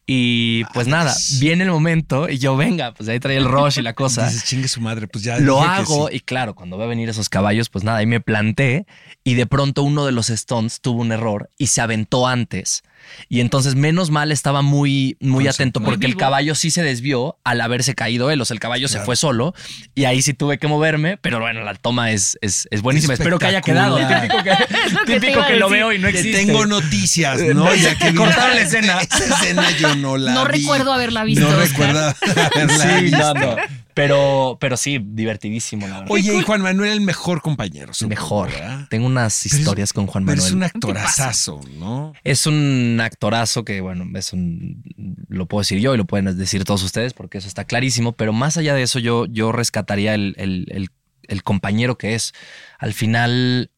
Y 0.06 0.66
pues 0.74 0.88
nada, 0.88 1.16
viene 1.40 1.64
el 1.64 1.70
momento 1.70 2.28
y 2.28 2.38
yo, 2.38 2.58
venga, 2.58 2.94
pues 2.94 3.08
ahí 3.08 3.18
trae 3.18 3.38
el 3.38 3.46
rush 3.46 3.80
y 3.80 3.82
la 3.82 3.94
cosa. 3.94 4.26
Dices, 4.28 4.44
chingue 4.44 4.68
su 4.68 4.82
madre, 4.82 5.08
pues 5.08 5.24
ya. 5.24 5.40
Lo 5.40 5.64
hago 5.64 6.10
sí. 6.10 6.18
y 6.18 6.20
claro, 6.20 6.54
cuando 6.54 6.78
veo 6.78 6.90
venir 6.90 7.08
esos 7.08 7.30
caballos, 7.30 7.70
pues 7.70 7.86
nada, 7.86 8.00
ahí 8.00 8.06
me 8.06 8.20
planté 8.20 8.86
y 9.24 9.36
de 9.36 9.46
pronto 9.46 9.84
uno 9.84 10.06
de 10.06 10.12
los 10.12 10.30
Stones 10.30 10.82
tuvo 10.82 11.02
un 11.02 11.14
error 11.14 11.50
y 11.58 11.68
se 11.68 11.80
aventó 11.80 12.28
antes. 12.28 12.84
Y 13.30 13.40
entonces, 13.40 13.76
menos 13.76 14.10
mal, 14.10 14.32
estaba 14.32 14.62
muy, 14.62 15.18
muy 15.20 15.48
atento 15.48 15.80
Muy 15.80 15.90
porque 15.92 16.06
el 16.06 16.12
vivo. 16.14 16.20
caballo 16.20 16.56
sí 16.56 16.72
se 16.72 16.84
desvió 16.84 17.38
al 17.44 17.62
haberse 17.62 17.96
caído 17.96 18.30
él. 18.32 18.42
O 18.42 18.46
sea, 18.46 18.54
el 18.56 18.60
caballo 18.60 18.88
se 18.88 19.00
fue 19.00 19.16
solo 19.16 19.54
y 19.96 20.06
ahí 20.06 20.22
sí 20.22 20.34
tuve 20.34 20.58
que 20.58 20.68
moverme, 20.68 21.18
pero 21.18 21.40
bueno, 21.40 21.62
la 21.64 21.74
toma 21.76 22.12
es, 22.12 22.38
es, 22.42 22.68
es 22.72 22.82
buenísima. 22.82 23.14
Espero 23.14 23.40
que 23.40 23.46
haya 23.48 23.62
quedado. 23.62 23.98
Espectacular. 24.00 24.68
Típico 24.68 24.76
que, 24.76 24.94
lo 24.94 25.06
que 25.06 25.14
te 25.14 25.20
típico 25.20 25.32
iba 25.34 25.44
a 25.44 25.48
que 25.48 25.56
lo 25.58 25.68
decir. 25.70 25.78
veo 25.78 25.94
y 25.94 26.00
no 26.00 26.08
Que 26.10 26.18
existe. 26.20 26.46
tengo 26.46 26.66
noticias, 26.66 27.42
¿no? 27.56 27.74
Ya 27.76 27.96
que 27.98 28.12
vi- 28.12 28.18
Cortaron 28.18 28.56
la 28.56 28.62
escena. 28.62 29.00
Esa 29.02 29.36
escena 29.36 29.72
yo 29.78 29.96
no 29.96 30.18
la 30.18 30.34
No 30.34 30.46
vi. 30.46 30.60
recuerdo 30.62 30.94
haberla 30.94 31.24
visto, 31.24 31.42
No 31.50 31.58
Oscar. 31.58 31.70
recuerdo 31.70 32.16
haberla 32.56 32.98
Sí, 33.00 33.04
visto. 33.06 33.34
no, 33.34 33.34
no. 33.34 33.56
Pero, 33.94 34.58
pero 34.60 34.76
sí, 34.78 35.00
divertidísimo, 35.04 35.88
la 35.88 36.00
verdad. 36.00 36.12
Oye, 36.12 36.36
y 36.38 36.42
Juan 36.42 36.62
Manuel, 36.62 36.92
el 36.94 37.02
mejor 37.02 37.42
compañero. 37.42 37.94
supongo, 37.94 38.10
Mejor. 38.10 38.52
¿verdad? 38.52 38.88
Tengo 38.90 39.06
unas 39.08 39.42
Pero 39.44 39.54
es- 39.56 39.60
historias 39.60 39.94
con 39.94 40.08
Juan 40.08 40.26
Pero 40.26 40.36
Manuel. 40.38 40.48
es 40.48 40.54
un 40.54 40.64
actorazazo, 40.64 41.62
¿no? 41.78 42.14
Es 42.24 42.48
un 42.48 43.00
actorazo 43.02 43.64
que, 43.66 43.82
bueno, 43.82 44.06
es 44.18 44.34
un. 44.34 44.84
Lo 45.28 45.48
puedo 45.48 45.62
decir 45.62 45.80
yo 45.80 45.94
y 45.94 45.98
lo 45.98 46.06
pueden 46.06 46.38
decir 46.38 46.64
todos 46.66 46.84
ustedes 46.84 47.14
porque 47.14 47.38
eso 47.38 47.48
está 47.48 47.66
clarísimo. 47.66 48.14
Pero 48.14 48.34
más 48.34 48.58
allá 48.58 48.74
de 48.74 48.84
eso, 48.84 49.00
yo, 49.00 49.26
yo 49.28 49.52
rescataría 49.52 50.16
el, 50.16 50.36
el- 50.38 50.68
el- 50.72 50.90
el 51.28 51.44
compañero 51.44 51.98
que 51.98 52.16
es. 52.16 52.34
Al 52.80 52.94
final. 52.94 53.70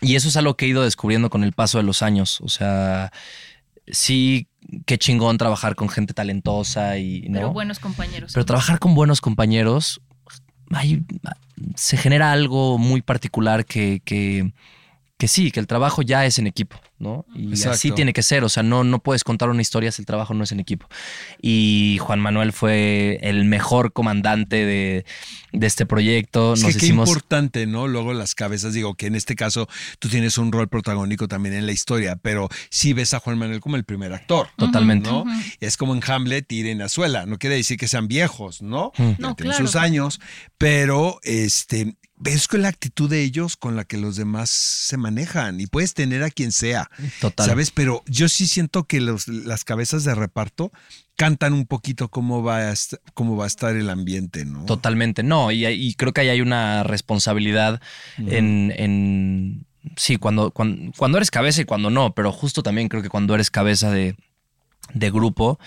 Y 0.00 0.14
eso 0.14 0.28
es 0.28 0.36
algo 0.36 0.56
que 0.56 0.64
he 0.66 0.68
ido 0.68 0.82
descubriendo 0.84 1.28
con 1.28 1.42
el 1.42 1.52
paso 1.52 1.78
de 1.78 1.84
los 1.84 2.02
años. 2.02 2.40
O 2.42 2.48
sea, 2.48 3.10
sí, 3.92 4.48
qué 4.86 4.98
chingón 4.98 5.38
trabajar 5.38 5.74
con 5.74 5.88
gente 5.88 6.14
talentosa 6.14 6.98
y. 6.98 7.22
¿no? 7.28 7.34
Pero 7.34 7.52
buenos 7.52 7.78
compañeros. 7.78 8.32
Pero 8.34 8.44
trabajar 8.46 8.78
con 8.78 8.94
buenos 8.94 9.20
compañeros, 9.20 10.00
hay- 10.70 11.02
se 11.74 11.96
genera 11.96 12.32
algo 12.32 12.78
muy 12.78 13.02
particular 13.02 13.64
que, 13.64 14.00
que, 14.04 14.52
que 15.16 15.28
sí, 15.28 15.50
que 15.50 15.60
el 15.60 15.66
trabajo 15.66 16.02
ya 16.02 16.24
es 16.26 16.38
en 16.38 16.46
equipo, 16.46 16.76
¿no? 16.98 17.24
Y 17.34 17.50
Exacto. 17.50 17.74
así 17.74 17.90
tiene 17.92 18.12
que 18.12 18.22
ser, 18.22 18.44
o 18.44 18.48
sea, 18.48 18.62
no, 18.62 18.84
no 18.84 18.98
puedes 18.98 19.24
contar 19.24 19.50
una 19.50 19.62
historia 19.62 19.92
si 19.92 20.02
el 20.02 20.06
trabajo 20.06 20.34
no 20.34 20.44
es 20.44 20.52
en 20.52 20.60
equipo. 20.60 20.88
Y 21.40 21.98
Juan 22.00 22.20
Manuel 22.20 22.52
fue 22.52 23.18
el 23.22 23.44
mejor 23.44 23.92
comandante 23.92 24.64
de, 24.64 25.04
de 25.52 25.66
este 25.66 25.86
proyecto. 25.86 26.54
Es 26.54 26.62
Nos 26.62 26.74
que 26.74 26.80
qué 26.80 26.86
hicimos... 26.86 27.08
importante, 27.08 27.66
¿no? 27.66 27.86
Luego 27.86 28.12
las 28.14 28.34
cabezas, 28.34 28.74
digo 28.74 28.94
que 28.94 29.06
en 29.06 29.14
este 29.14 29.36
caso 29.36 29.68
tú 29.98 30.08
tienes 30.08 30.38
un 30.38 30.52
rol 30.52 30.68
protagónico 30.68 31.28
también 31.28 31.54
en 31.54 31.66
la 31.66 31.72
historia, 31.72 32.16
pero 32.16 32.48
sí 32.70 32.92
ves 32.92 33.14
a 33.14 33.20
Juan 33.20 33.38
Manuel 33.38 33.60
como 33.60 33.76
el 33.76 33.84
primer 33.84 34.12
actor. 34.12 34.48
Totalmente. 34.56 35.10
¿no? 35.10 35.24
Es 35.60 35.76
como 35.76 35.94
en 35.94 36.02
Hamlet 36.06 36.50
y 36.52 36.68
en 36.68 36.82
Azuela. 36.82 37.26
No 37.26 37.38
quiere 37.38 37.56
decir 37.56 37.78
que 37.78 37.88
sean 37.88 38.08
viejos, 38.08 38.62
¿no? 38.62 38.92
Mm. 38.98 39.12
No, 39.18 39.34
tienen 39.34 39.52
claro. 39.52 39.66
sus 39.66 39.76
años, 39.76 40.20
pero 40.58 41.20
este 41.22 41.96
ves 42.18 42.48
con 42.48 42.62
la 42.62 42.68
actitud 42.68 43.08
de 43.08 43.22
ellos 43.22 43.56
con 43.56 43.76
la 43.76 43.84
que 43.84 43.96
los 43.96 44.16
demás 44.16 44.50
se 44.50 44.96
manejan 44.96 45.60
y 45.60 45.66
puedes 45.66 45.94
tener 45.94 46.22
a 46.22 46.30
quien 46.30 46.52
sea, 46.52 46.87
Total. 47.20 47.46
¿sabes? 47.46 47.70
Pero 47.70 48.02
yo 48.06 48.28
sí 48.28 48.46
siento 48.46 48.84
que 48.84 49.00
los, 49.00 49.28
las 49.28 49.64
cabezas 49.64 50.04
de 50.04 50.14
reparto 50.14 50.72
cantan 51.16 51.52
un 51.52 51.66
poquito 51.66 52.08
cómo 52.08 52.42
va 52.42 52.56
a, 52.58 52.72
est- 52.72 52.94
cómo 53.14 53.36
va 53.36 53.44
a 53.44 53.48
estar 53.48 53.74
el 53.76 53.90
ambiente, 53.90 54.44
¿no? 54.44 54.64
Totalmente, 54.66 55.22
no, 55.22 55.50
y, 55.50 55.66
y 55.66 55.94
creo 55.94 56.12
que 56.12 56.20
ahí 56.20 56.28
hay 56.28 56.40
una 56.40 56.84
responsabilidad 56.84 57.80
en, 58.18 58.72
en- 58.76 59.66
sí, 59.96 60.16
cuando, 60.16 60.50
cuando, 60.52 60.92
cuando 60.96 61.18
eres 61.18 61.30
cabeza 61.30 61.60
y 61.60 61.64
cuando 61.64 61.90
no, 61.90 62.14
pero 62.14 62.30
justo 62.32 62.62
también 62.62 62.88
creo 62.88 63.02
que 63.02 63.08
cuando 63.08 63.34
eres 63.34 63.50
cabeza 63.50 63.90
de, 63.90 64.14
de 64.94 65.10
grupo 65.10 65.58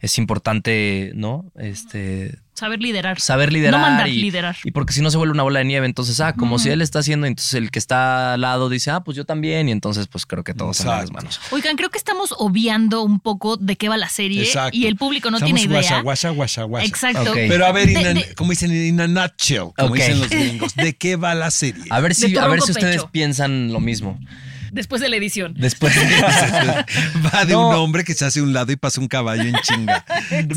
es 0.00 0.16
importante, 0.18 1.12
¿no? 1.14 1.50
Este, 1.56 2.38
Saber 2.60 2.80
liderar. 2.80 3.18
saber 3.20 3.52
liderar. 3.52 3.80
No 3.80 3.86
mandar, 3.86 4.08
y, 4.08 4.20
liderar. 4.20 4.56
y 4.64 4.70
porque 4.70 4.92
si 4.92 5.00
no 5.00 5.10
se 5.10 5.16
vuelve 5.16 5.32
una 5.32 5.42
bola 5.42 5.60
de 5.60 5.64
nieve, 5.64 5.86
entonces, 5.86 6.20
ah, 6.20 6.34
como 6.34 6.58
si 6.58 6.68
él 6.68 6.82
está 6.82 6.98
haciendo, 6.98 7.26
entonces 7.26 7.54
el 7.54 7.70
que 7.70 7.78
está 7.78 8.34
al 8.34 8.42
lado 8.42 8.68
dice, 8.68 8.90
ah, 8.90 9.00
pues 9.00 9.16
yo 9.16 9.24
también, 9.24 9.68
y 9.68 9.72
ences 9.72 10.06
pues 10.08 10.26
creo 10.26 10.44
que 10.44 10.52
todos 10.54 10.76
salen 10.76 10.92
las 10.92 11.00
Exacto. 11.04 11.16
manos. 11.22 11.40
Oigan, 11.52 11.76
creo 11.76 11.88
que 11.90 11.96
estamos 11.98 12.34
obviando 12.38 13.02
un 13.02 13.18
poco 13.20 13.56
de 13.56 13.76
qué 13.76 13.88
va 13.88 13.96
la 13.96 14.08
serie 14.10 14.42
Exacto. 14.42 14.76
y 14.76 14.86
el 14.86 14.96
público 14.96 15.30
no 15.30 15.38
Estamos 15.38 15.54
tiene 15.58 15.74
idea. 15.74 15.80
guasa, 15.80 16.00
guasa, 16.02 16.30
guasa, 16.30 16.62
guasa. 16.64 16.86
Exacto. 16.86 17.32
Pero 17.34 17.64
a 17.66 17.72
ver, 17.72 17.88
in 17.88 17.94
De- 17.94 18.06
a- 18.08 18.14
de- 18.14 18.34
como 18.34 18.50
dicen, 18.50 18.70
in 18.74 19.00
a 19.00 19.08
nutshell, 19.08 19.70
como 19.76 19.94
dicen 19.94 20.20
los 20.20 20.28
gringos, 20.30 20.74
¿de 20.76 20.94
qué 20.96 21.16
va 21.16 21.34
la 21.34 21.50
serie? 21.50 21.84
A 21.90 22.00
ver 22.00 22.14
si, 22.14 22.36
a 22.36 22.46
ver 22.46 22.60
si 22.60 22.72
ustedes 22.72 22.96
pecho. 22.96 23.10
piensan 23.10 23.72
lo 23.72 23.80
mismo. 23.80 24.18
Después 24.72 25.00
de 25.00 25.08
la 25.08 25.16
edición. 25.16 25.54
Después 25.56 25.94
va 27.34 27.44
de 27.44 27.52
No. 27.52 27.68
un 27.68 27.74
hombre 27.76 28.04
que 28.04 28.14
se 28.14 28.24
hace 28.24 28.40
a 28.40 28.42
un 28.42 28.52
lado 28.52 28.72
y 28.72 28.76
pasa 28.76 29.00
un 29.00 29.08
caballo 29.08 29.42
en 29.42 29.54
chinga. 29.62 30.04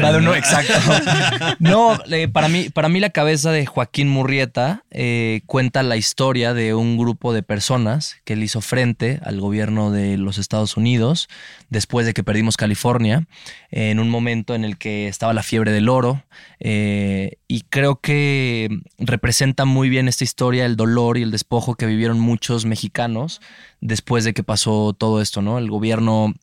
Va 0.02 0.12
de 0.12 0.17
uno, 0.19 0.36
exacto. 0.36 0.73
No, 1.60 1.99
eh, 2.10 2.28
para 2.28 2.47
mí, 2.47 2.69
para 2.69 2.89
mí 2.89 2.99
la 2.99 3.10
cabeza 3.10 3.52
de 3.52 3.65
Joaquín 3.65 4.10
Murrieta 4.10 4.84
eh, 4.91 5.41
cuenta 5.45 5.84
la 5.84 5.97
historia 5.97 6.54
de 6.54 6.73
un 6.73 6.97
grupo 6.97 7.34
de 7.34 7.43
personas 7.43 8.17
que 8.26 8.36
le 8.36 8.45
hizo 8.45 8.62
frente 8.62 9.19
al 9.23 9.39
gobierno 9.39 9.91
de 9.91 10.17
los 10.17 10.38
Estados 10.38 10.78
Unidos 10.78 11.28
después 11.69 12.06
de 12.06 12.13
que 12.13 12.23
perdimos 12.23 12.58
California, 12.58 13.26
en 13.71 13.99
un 13.99 14.10
momento 14.10 14.54
en 14.56 14.63
el 14.63 14.78
que 14.78 15.08
estaba 15.08 15.34
la 15.34 15.43
fiebre 15.43 15.71
del 15.71 15.89
oro. 15.89 16.23
eh, 16.60 17.38
y 17.47 17.62
creo 17.69 17.97
que 17.99 18.80
representa 18.97 19.65
muy 19.65 19.88
bien 19.89 20.08
esta 20.08 20.23
historia, 20.23 20.65
el 20.65 20.76
dolor 20.76 21.17
y 21.17 21.21
el 21.23 21.30
despojo 21.32 21.76
que 21.76 21.86
vivieron 21.86 22.19
muchos 22.19 22.65
mexicanos 22.65 23.41
después 23.86 24.24
de 24.24 24.34
que 24.34 24.43
pasó 24.43 24.93
todo 24.98 25.22
esto, 25.22 25.41
¿no? 25.41 25.58
El 25.58 25.69
gobierno 25.69 26.34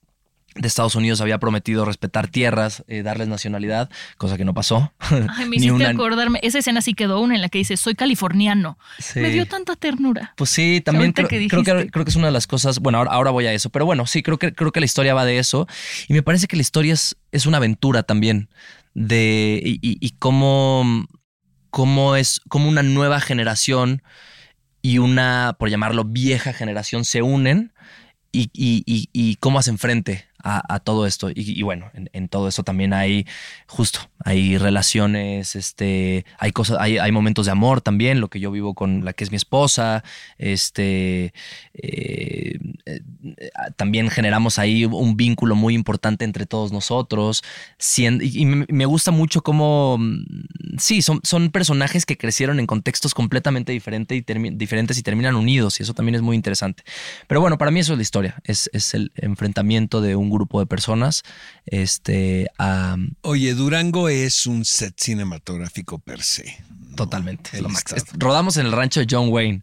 de 0.56 0.66
Estados 0.66 0.96
Unidos 0.96 1.20
había 1.20 1.38
prometido 1.38 1.84
respetar 1.84 2.26
tierras, 2.26 2.82
eh, 2.88 3.02
darles 3.02 3.28
nacionalidad, 3.28 3.88
cosa 4.18 4.36
que 4.36 4.44
no 4.44 4.52
pasó. 4.52 4.92
Ay, 5.36 5.48
me 5.48 5.56
hiciste 5.56 5.72
una- 5.72 5.90
acordarme. 5.90 6.40
Esa 6.42 6.58
escena 6.58 6.82
sí 6.82 6.92
quedó 6.92 7.20
una 7.20 7.36
en 7.36 7.40
la 7.40 7.48
que 7.48 7.58
dice, 7.58 7.76
soy 7.76 7.94
californiano. 7.94 8.76
Sí. 8.98 9.20
Me 9.20 9.30
dio 9.30 9.46
tanta 9.46 9.76
ternura. 9.76 10.34
Pues 10.36 10.50
sí, 10.50 10.82
también 10.84 11.12
creo 11.12 11.28
que 11.28 11.46
creo 11.48 11.62
que, 11.62 11.72
dijiste. 11.72 11.90
creo 11.92 12.04
que 12.04 12.10
es 12.10 12.16
una 12.16 12.26
de 12.26 12.32
las 12.32 12.46
cosas. 12.48 12.80
Bueno, 12.80 12.98
ahora, 12.98 13.12
ahora 13.12 13.30
voy 13.30 13.46
a 13.46 13.52
eso, 13.54 13.70
pero 13.70 13.86
bueno, 13.86 14.06
sí, 14.06 14.22
creo 14.22 14.38
que, 14.38 14.52
creo 14.52 14.72
que 14.72 14.80
la 14.80 14.86
historia 14.86 15.14
va 15.14 15.24
de 15.24 15.38
eso. 15.38 15.66
Y 16.08 16.14
me 16.14 16.22
parece 16.22 16.46
que 16.48 16.56
la 16.56 16.62
historia 16.62 16.92
es, 16.94 17.16
es 17.32 17.46
una 17.46 17.58
aventura 17.58 18.02
también. 18.02 18.48
De. 18.92 19.62
Y, 19.64 19.74
y- 19.80 19.98
y 20.00 20.10
cómo, 20.18 21.06
cómo 21.70 22.16
es. 22.16 22.40
Cómo 22.48 22.68
una 22.68 22.82
nueva 22.82 23.20
generación 23.20 24.02
y 24.82 24.98
una, 24.98 25.56
por 25.58 25.68
llamarlo, 25.68 26.04
vieja 26.04 26.52
generación 26.52 27.04
se 27.04 27.22
unen 27.22 27.72
y, 28.32 28.50
y- 28.54 28.84
y- 29.12 29.36
cómo 29.36 29.58
hacen 29.58 29.78
frente 29.78 30.26
a, 30.42 30.80
todo 30.80 31.06
esto. 31.06 31.30
Y, 31.34 31.62
bueno, 31.62 31.90
en, 31.94 32.28
todo 32.28 32.48
eso 32.48 32.62
también 32.62 32.92
hay 32.92 33.26
justo, 33.66 34.00
hay 34.24 34.58
relaciones, 34.58 35.56
este, 35.56 36.24
hay 36.38 36.52
cosas, 36.52 36.78
hay, 36.80 36.98
hay 36.98 37.12
momentos 37.12 37.46
de 37.46 37.52
amor 37.52 37.80
también, 37.80 38.20
lo 38.20 38.28
que 38.28 38.40
yo 38.40 38.50
vivo 38.50 38.74
con 38.74 39.04
la 39.04 39.12
que 39.12 39.24
es 39.24 39.30
mi 39.30 39.36
esposa, 39.36 40.04
este, 40.38 41.32
eh, 41.74 42.58
eh, 42.86 43.00
también 43.76 44.10
generamos 44.10 44.58
ahí 44.58 44.84
un 44.84 45.16
vínculo 45.16 45.54
muy 45.54 45.74
importante 45.74 46.24
entre 46.24 46.46
todos 46.46 46.72
nosotros. 46.72 47.42
Y 47.96 48.40
y 48.40 48.46
me, 48.46 48.86
gusta 48.86 49.10
mucho 49.10 49.42
cómo, 49.42 49.98
mm, 49.98 50.78
sí, 50.78 51.02
son, 51.02 51.20
son 51.22 51.50
personajes 51.50 52.06
que 52.06 52.16
crecieron 52.16 52.58
en 52.58 52.66
contextos 52.66 53.14
completamente 53.14 53.72
diferente 53.72 54.16
y 54.16 54.24
diferentes 54.52 54.98
y 54.98 55.02
terminan 55.02 55.36
unidos, 55.36 55.78
y 55.78 55.82
eso 55.82 55.94
también 55.94 56.14
es 56.14 56.22
muy 56.22 56.36
interesante. 56.36 56.82
Pero 57.26 57.40
bueno, 57.40 57.58
para 57.58 57.70
mí 57.70 57.80
eso 57.80 57.92
es 57.92 57.98
la 57.98 58.02
historia, 58.02 58.36
es, 58.44 58.70
es 58.72 58.94
el 58.94 59.12
enfrentamiento 59.16 60.00
de 60.00 60.16
un 60.16 60.29
grupo 60.30 60.60
de 60.60 60.66
personas 60.66 61.22
este, 61.66 62.48
a, 62.58 62.96
Oye, 63.22 63.54
Durango 63.54 64.08
es 64.08 64.46
un 64.46 64.64
set 64.64 64.94
cinematográfico 64.98 65.98
per 65.98 66.22
se. 66.22 66.56
¿no? 66.90 66.96
totalmente. 66.96 67.50
El 67.56 67.64
lo. 67.64 67.70
Rodamos 68.14 68.56
en 68.56 68.66
el 68.66 68.72
rancho 68.72 69.00
de 69.00 69.06
John 69.08 69.28
Wayne. 69.30 69.62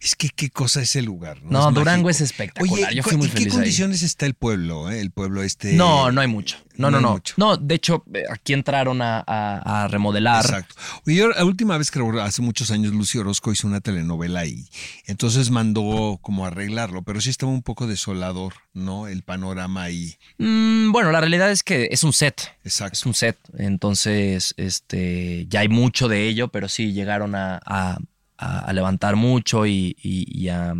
Es 0.00 0.14
que 0.16 0.28
qué 0.30 0.50
cosa 0.50 0.80
ese 0.82 1.02
lugar. 1.02 1.42
No, 1.42 1.50
No, 1.50 1.68
Es 1.68 1.74
Durango 1.74 2.04
mágico. 2.04 2.10
es 2.10 2.20
espectacular. 2.20 2.88
Oye, 2.88 2.96
Yo 2.96 3.02
fui 3.02 3.16
muy 3.16 3.26
¿en 3.26 3.32
qué 3.32 3.38
feliz 3.38 3.52
ahí. 3.52 3.56
condiciones 3.58 4.02
está 4.02 4.26
el 4.26 4.34
pueblo? 4.34 4.90
eh? 4.90 5.00
El 5.00 5.10
pueblo 5.10 5.42
este. 5.42 5.72
No, 5.74 6.10
no 6.12 6.20
hay 6.20 6.28
mucho. 6.28 6.56
No, 6.76 6.90
no, 6.90 7.00
no. 7.00 7.12
mucho. 7.12 7.32
No, 7.38 7.56
de 7.56 7.74
hecho, 7.74 8.04
eh, 8.12 8.24
aquí 8.30 8.52
entraron 8.52 9.00
a, 9.00 9.24
a- 9.26 9.84
a 9.84 9.88
remodelar. 9.88 10.44
Exacto. 10.44 10.74
Oye, 11.06 11.16
yo 11.16 11.28
la 11.28 11.42
última 11.44 11.78
vez 11.78 11.90
que 11.90 12.00
hace 12.20 12.42
muchos 12.42 12.70
años 12.70 12.92
Lucy 12.92 13.16
Orozco 13.16 13.50
hizo 13.50 13.66
una 13.66 13.80
telenovela 13.80 14.44
y 14.44 14.68
entonces 15.06 15.50
mandó 15.50 16.18
como 16.20 16.44
arreglarlo, 16.44 17.02
pero 17.02 17.20
sí 17.22 17.30
estaba 17.30 17.50
un 17.50 17.62
poco 17.62 17.86
desolador, 17.86 18.52
¿no? 18.74 19.08
El 19.08 19.22
panorama 19.22 19.84
ahí. 19.84 20.18
Mm, 20.36 20.92
bueno, 20.92 21.12
la 21.12 21.20
realidad 21.20 21.50
es 21.50 21.62
que 21.62 21.88
es 21.90 22.04
un 22.04 22.12
set. 22.12 22.42
Exacto. 22.62 22.92
Es 22.92 23.06
un 23.06 23.14
set. 23.14 23.38
Entonces, 23.56 24.52
este, 24.58 25.46
ya 25.48 25.60
hay 25.60 25.68
mucho 25.68 26.08
de 26.08 26.28
ello, 26.28 26.48
pero 26.48 26.68
sí 26.68 26.92
llegaron 26.92 27.34
a, 27.34 27.58
a- 27.64 27.98
a- 28.38 28.60
a 28.60 28.72
levantar 28.72 29.16
mucho 29.16 29.66
y, 29.66 29.96
y- 30.02 30.26
y 30.44 30.48
a, 30.48 30.74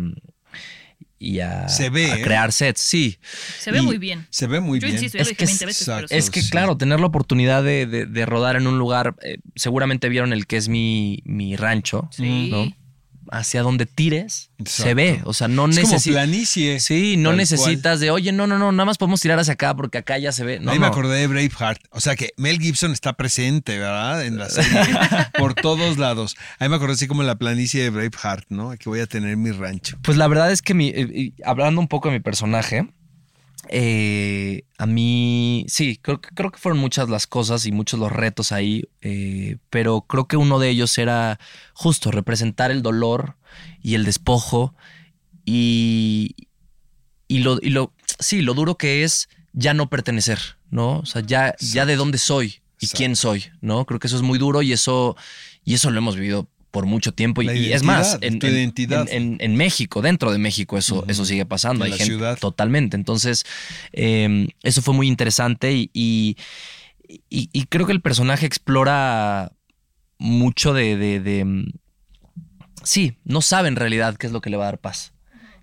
y 1.19 1.39
a- 1.39 1.67
Se 1.67 1.89
ve, 1.89 2.11
a 2.11 2.17
¿eh? 2.17 2.21
crear 2.21 2.51
sets, 2.51 2.79
sí. 2.81 3.17
Se 3.59 3.71
ve 3.71 3.79
Y- 3.79 3.81
muy 3.81 3.97
bien. 3.97 4.27
Se 4.29 4.45
ve 4.47 4.59
muy 4.59 4.79
Yo 4.79 4.85
bien. 4.87 4.97
insisto, 4.97 5.17
Es 5.17 5.29
que 5.33 5.43
es- 5.43 5.49
20 5.49 5.65
veces, 5.65 5.85
pero 5.85 5.97
exacto. 5.99 6.07
sí. 6.09 6.15
Es 6.15 6.29
que, 6.29 6.41
sí. 6.41 6.49
claro, 6.51 6.77
tener 6.77 6.99
la 6.99 7.07
oportunidad 7.07 7.63
de, 7.63 7.85
de- 7.87 8.05
de 8.05 8.25
rodar 8.25 8.55
en 8.55 8.67
un 8.67 8.77
lugar, 8.77 9.15
eh, 9.23 9.37
seguramente 9.55 10.09
vieron 10.09 10.31
el 10.33 10.45
que 10.45 10.57
es 10.57 10.69
mi, 10.69 11.21
mi 11.25 11.55
rancho, 11.55 12.07
Sí. 12.11 12.49
¿no? 12.51 12.71
Hacia 13.31 13.61
donde 13.61 13.85
tires, 13.85 14.49
Exacto. 14.57 14.83
se 14.83 14.93
ve. 14.93 15.21
O 15.25 15.33
sea, 15.33 15.47
no 15.47 15.67
es 15.67 15.75
como 15.77 15.91
necesitas. 15.91 16.13
planicie. 16.13 16.79
Sí, 16.79 17.15
no 17.17 17.33
necesitas 17.33 17.99
de, 17.99 18.11
oye, 18.11 18.31
no, 18.31 18.47
no, 18.47 18.57
no, 18.57 18.71
nada 18.71 18.85
más 18.85 18.97
podemos 18.97 19.21
tirar 19.21 19.39
hacia 19.39 19.53
acá 19.53 19.75
porque 19.75 19.97
acá 19.97 20.17
ya 20.17 20.31
se 20.31 20.43
ve. 20.43 20.59
No, 20.59 20.71
Ahí 20.71 20.79
me 20.79 20.87
acordé 20.87 21.19
de 21.19 21.27
Braveheart. 21.27 21.81
O 21.91 21.99
sea 21.99 22.15
que 22.15 22.31
Mel 22.37 22.59
Gibson 22.59 22.91
está 22.91 23.13
presente, 23.13 23.77
¿verdad? 23.77 24.25
En 24.25 24.37
la 24.37 24.49
serie. 24.49 24.71
por 25.37 25.53
todos 25.53 25.97
lados. 25.97 26.35
Ahí 26.59 26.69
me 26.69 26.75
acordé 26.75 26.93
así 26.93 27.07
como 27.07 27.23
la 27.23 27.35
planicie 27.35 27.83
de 27.83 27.89
Braveheart, 27.89 28.45
¿no? 28.49 28.71
Aquí 28.71 28.89
voy 28.89 28.99
a 28.99 29.07
tener 29.07 29.37
mi 29.37 29.51
rancho. 29.51 29.97
Pues 30.01 30.17
la 30.17 30.27
verdad 30.27 30.51
es 30.51 30.61
que 30.61 30.73
mi, 30.73 30.89
eh, 30.89 31.33
hablando 31.45 31.81
un 31.81 31.87
poco 31.87 32.09
de 32.09 32.15
mi 32.15 32.19
personaje, 32.19 32.87
eh, 33.69 34.63
a 34.77 34.85
mí 34.85 35.65
sí, 35.67 35.97
creo, 36.01 36.21
que- 36.21 36.29
creo 36.29 36.51
que 36.51 36.57
fueron 36.59 36.79
muchas 36.79 37.09
las 37.09 37.27
cosas 37.27 37.65
y 37.65 37.71
muchos 37.71 37.99
los 37.99 38.11
retos 38.11 38.51
ahí, 38.51 38.83
eh, 39.01 39.57
pero 39.69 40.01
creo 40.01 40.27
que 40.27 40.37
uno 40.37 40.59
de 40.59 40.69
ellos 40.69 40.97
era 40.97 41.39
justo 41.73 42.11
representar 42.11 42.71
el 42.71 42.81
dolor 42.81 43.35
y 43.81 43.95
el 43.95 44.05
despojo 44.05 44.75
y, 45.45 46.35
y 47.27 47.39
lo, 47.39 47.57
y 47.61 47.69
lo, 47.69 47.93
sí, 48.19 48.41
lo 48.41 48.53
duro 48.53 48.77
que 48.77 49.03
es 49.03 49.29
ya 49.53 49.73
no 49.73 49.89
pertenecer, 49.89 50.39
¿no? 50.69 50.99
O 50.99 51.05
sea, 51.05 51.21
ya, 51.21 51.55
ya 51.59 51.85
de 51.85 51.95
dónde 51.95 52.17
soy 52.17 52.61
y 52.79 52.85
Exacto. 52.85 52.97
quién 52.97 53.15
soy, 53.15 53.45
¿no? 53.61 53.85
Creo 53.85 53.99
que 53.99 54.07
eso 54.07 54.17
es 54.17 54.21
muy 54.21 54.37
duro 54.37 54.61
y 54.61 54.71
eso, 54.71 55.15
y 55.63 55.73
eso 55.73 55.89
lo 55.89 55.97
hemos 55.97 56.15
vivido 56.15 56.47
por 56.77 56.85
mucho 56.85 57.11
tiempo. 57.11 57.41
Y, 57.41 57.45
La 57.45 57.55
y 57.55 57.73
es 57.73 57.81
más, 57.81 58.19
en, 58.21 58.37
tu 58.37 58.45
en- 58.45 58.53
identidad. 58.53 59.07
en- 59.09 59.55
México, 59.55 60.03
dentro 60.03 60.31
de 60.31 60.37
México, 60.37 60.77
eso, 60.77 61.03
eso 61.07 61.25
sigue 61.25 61.43
pasando. 61.43 61.85
En 61.85 61.91
Hay 61.91 61.97
la 61.97 61.97
gente 61.97 62.13
ciudad. 62.13 62.37
totalmente. 62.37 62.95
Entonces, 62.95 63.45
eh, 63.93 64.47
eso 64.61 64.83
fue 64.83 64.93
muy 64.93 65.07
interesante 65.07 65.73
y, 65.73 65.89
y- 65.91 66.37
y- 67.31 67.49
y 67.51 67.63
creo 67.65 67.87
que 67.87 67.93
el 67.93 68.01
personaje 68.01 68.45
explora 68.45 69.51
mucho 70.19 70.73
de, 70.73 70.97
de- 70.97 71.19
de, 71.19 71.45
mm, 71.45 71.65
Sí, 72.83 73.17
no 73.25 73.41
sabe 73.41 73.69
en 73.69 73.75
realidad 73.75 74.15
qué 74.17 74.27
es 74.27 74.33
lo 74.33 74.39
que 74.39 74.51
le 74.51 74.57
va 74.57 74.65
a 74.65 74.67
dar 74.67 74.77
paz. 74.79 75.11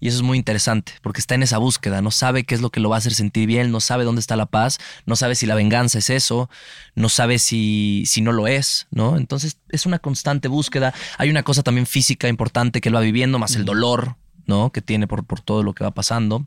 Y 0.05 0.09
eso 0.09 0.19
es 0.19 0.23
muy 0.23 0.37
interesante, 0.37 0.93
porque 1.01 1.19
está 1.19 1.35
en 1.35 1.43
esa 1.45 1.57
búsqueda, 1.57 2.03
no 2.03 2.11
sabe 2.11 2.45
qué 2.45 2.55
es 2.55 2.61
lo 2.61 2.69
que 2.69 2.79
lo 2.79 2.91
va 2.91 2.97
a 2.97 2.99
hacer 2.99 3.15
sentir 3.15 3.47
bien, 3.47 3.71
no 3.71 3.81
sabe 3.81 4.05
dónde 4.05 4.21
está 4.21 4.37
la 4.37 4.45
paz, 4.45 4.79
no 5.07 5.17
sabe 5.17 5.35
si 5.35 5.47
la 5.47 5.55
venganza 5.55 5.97
es 5.97 6.11
eso, 6.11 6.51
no 6.95 7.09
sabe 7.09 7.39
si, 7.39 8.05
si 8.07 8.21
no 8.21 8.31
lo 8.31 8.47
es, 8.47 8.87
¿no? 8.91 9.17
Entonces 9.17 9.57
es 9.71 9.87
una 9.87 9.99
constante 9.99 10.49
búsqueda. 10.49 10.93
Hay 11.17 11.31
una 11.31 11.43
cosa 11.43 11.63
también 11.63 11.87
física 11.87 12.29
importante 12.29 12.83
que 12.83 12.91
él 12.91 12.97
va 12.97 13.01
viviendo, 13.01 13.39
más 13.39 13.57
el 13.57 13.65
dolor, 13.65 14.17
¿no? 14.45 14.73
Que 14.73 14.83
tiene 14.83 15.07
por, 15.07 15.25
por 15.25 15.41
todo 15.41 15.63
lo 15.63 15.73
que 15.73 15.85
va 15.85 15.91
pasando. 15.91 16.47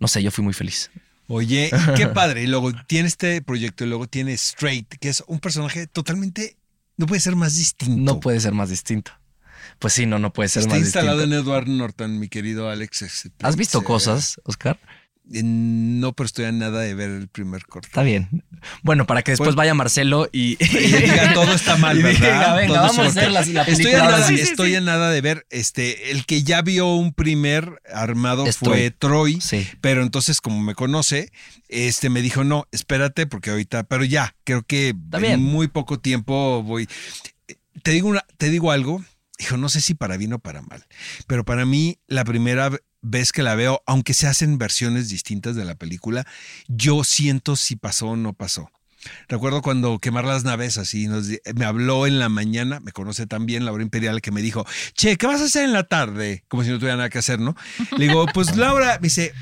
No 0.00 0.08
sé, 0.08 0.22
yo 0.22 0.30
fui 0.30 0.42
muy 0.42 0.54
feliz. 0.54 0.90
Oye, 1.28 1.68
y 1.70 1.94
qué 1.96 2.06
padre. 2.14 2.44
Y 2.44 2.46
luego 2.46 2.72
tiene 2.86 3.08
este 3.08 3.42
proyecto 3.42 3.84
y 3.84 3.88
luego 3.88 4.06
tiene 4.06 4.32
Straight, 4.32 4.88
que 4.88 5.10
es 5.10 5.22
un 5.26 5.38
personaje 5.38 5.86
totalmente. 5.86 6.56
No 6.96 7.04
puede 7.04 7.20
ser 7.20 7.36
más 7.36 7.56
distinto. 7.56 8.14
No 8.14 8.20
puede 8.20 8.40
ser 8.40 8.54
más 8.54 8.70
distinto. 8.70 9.12
Pues 9.78 9.92
sí, 9.94 10.06
no, 10.06 10.18
no 10.18 10.32
puede 10.32 10.48
ser 10.48 10.62
Está 10.62 10.74
más 10.74 10.84
instalado 10.84 11.18
distinto. 11.18 11.36
en 11.40 11.44
Edward 11.46 11.68
Norton, 11.68 12.18
mi 12.18 12.28
querido 12.28 12.68
Alex. 12.70 13.30
¿Has 13.42 13.56
visto 13.56 13.80
Eh, 13.80 13.84
cosas, 13.84 14.40
Oscar? 14.44 14.78
eh, 15.32 15.42
No, 15.42 16.12
pero 16.12 16.26
estoy 16.26 16.44
a 16.44 16.52
nada 16.52 16.80
de 16.80 16.94
ver 16.94 17.10
el 17.10 17.28
primer 17.28 17.64
corte. 17.66 17.88
Está 17.88 18.02
bien. 18.02 18.44
Bueno, 18.82 19.06
para 19.06 19.22
que 19.22 19.32
después 19.32 19.48
Pues- 19.48 19.56
vaya 19.56 19.72
Marcelo 19.74 20.28
y, 20.32 20.56
Y 20.60 20.66
diga, 20.92 21.32
todo 21.34 21.52
está 21.54 21.76
mal, 21.78 22.02
¿verdad? 22.02 22.56
venga, 22.56 22.66
Todo 22.68 22.76
vamos 22.82 22.98
a 22.98 23.06
hacer 23.06 23.30
la- 23.30 23.44
la 23.44 23.62
Estoy, 23.62 23.92
a 23.94 23.98
nada, 23.98 24.26
sí. 24.26 24.34
estoy 24.34 24.74
a 24.74 24.80
nada 24.80 25.10
de 25.10 25.20
ver. 25.20 25.46
Este, 25.50 26.10
el 26.10 26.26
que 26.26 26.42
ya 26.42 26.60
vio 26.62 26.94
un 26.94 27.12
primer 27.14 27.80
armado 27.92 28.44
fue 28.52 28.90
Troy. 28.90 29.40
Sí. 29.40 29.66
Pero 29.80 30.02
entonces, 30.02 30.40
como 30.40 30.60
me 30.62 30.74
conoce, 30.74 31.32
este 31.68 32.10
me 32.10 32.20
dijo, 32.22 32.44
no, 32.44 32.66
espérate, 32.70 33.26
porque 33.26 33.50
ahorita, 33.50 33.84
pero 33.84 34.04
ya, 34.04 34.34
creo 34.44 34.62
que 34.62 34.94
en 35.12 35.42
muy 35.42 35.68
poco 35.68 35.98
tiempo 36.00 36.62
voy. 36.62 36.88
Te 37.82 37.90
digo 37.90 38.08
una, 38.08 38.24
te 38.38 38.50
digo 38.50 38.70
algo, 38.70 39.04
hijo, 39.38 39.56
no 39.56 39.68
sé 39.68 39.80
si 39.80 39.94
para 39.94 40.16
bien 40.16 40.32
o 40.32 40.38
para 40.38 40.62
mal, 40.62 40.86
pero 41.26 41.44
para 41.44 41.64
mí, 41.64 41.98
la 42.06 42.24
primera 42.24 42.70
vez 43.02 43.32
que 43.32 43.42
la 43.42 43.54
veo, 43.54 43.82
aunque 43.86 44.14
se 44.14 44.26
hacen 44.26 44.58
versiones 44.58 45.08
distintas 45.08 45.56
de 45.56 45.64
la 45.64 45.74
película, 45.74 46.26
yo 46.68 47.04
siento 47.04 47.56
si 47.56 47.76
pasó 47.76 48.08
o 48.08 48.16
no 48.16 48.32
pasó. 48.32 48.70
Recuerdo 49.28 49.60
cuando 49.60 49.98
quemar 49.98 50.24
las 50.24 50.44
naves 50.44 50.78
así, 50.78 51.08
me 51.54 51.64
habló 51.66 52.06
en 52.06 52.18
la 52.18 52.30
mañana, 52.30 52.80
me 52.80 52.92
conoce 52.92 53.26
también 53.26 53.66
la 53.66 53.72
hora 53.72 53.82
imperial, 53.82 54.22
que 54.22 54.30
me 54.30 54.40
dijo, 54.40 54.64
che, 54.94 55.16
¿qué 55.18 55.26
vas 55.26 55.42
a 55.42 55.44
hacer 55.44 55.64
en 55.64 55.74
la 55.74 55.84
tarde? 55.84 56.44
Como 56.48 56.64
si 56.64 56.70
no 56.70 56.78
tuviera 56.78 56.96
nada 56.96 57.10
que 57.10 57.18
hacer, 57.18 57.38
¿no? 57.38 57.54
Le 57.98 58.08
digo, 58.08 58.24
pues 58.32 58.56
Laura, 58.56 58.98
me 59.00 59.08
dice, 59.08 59.34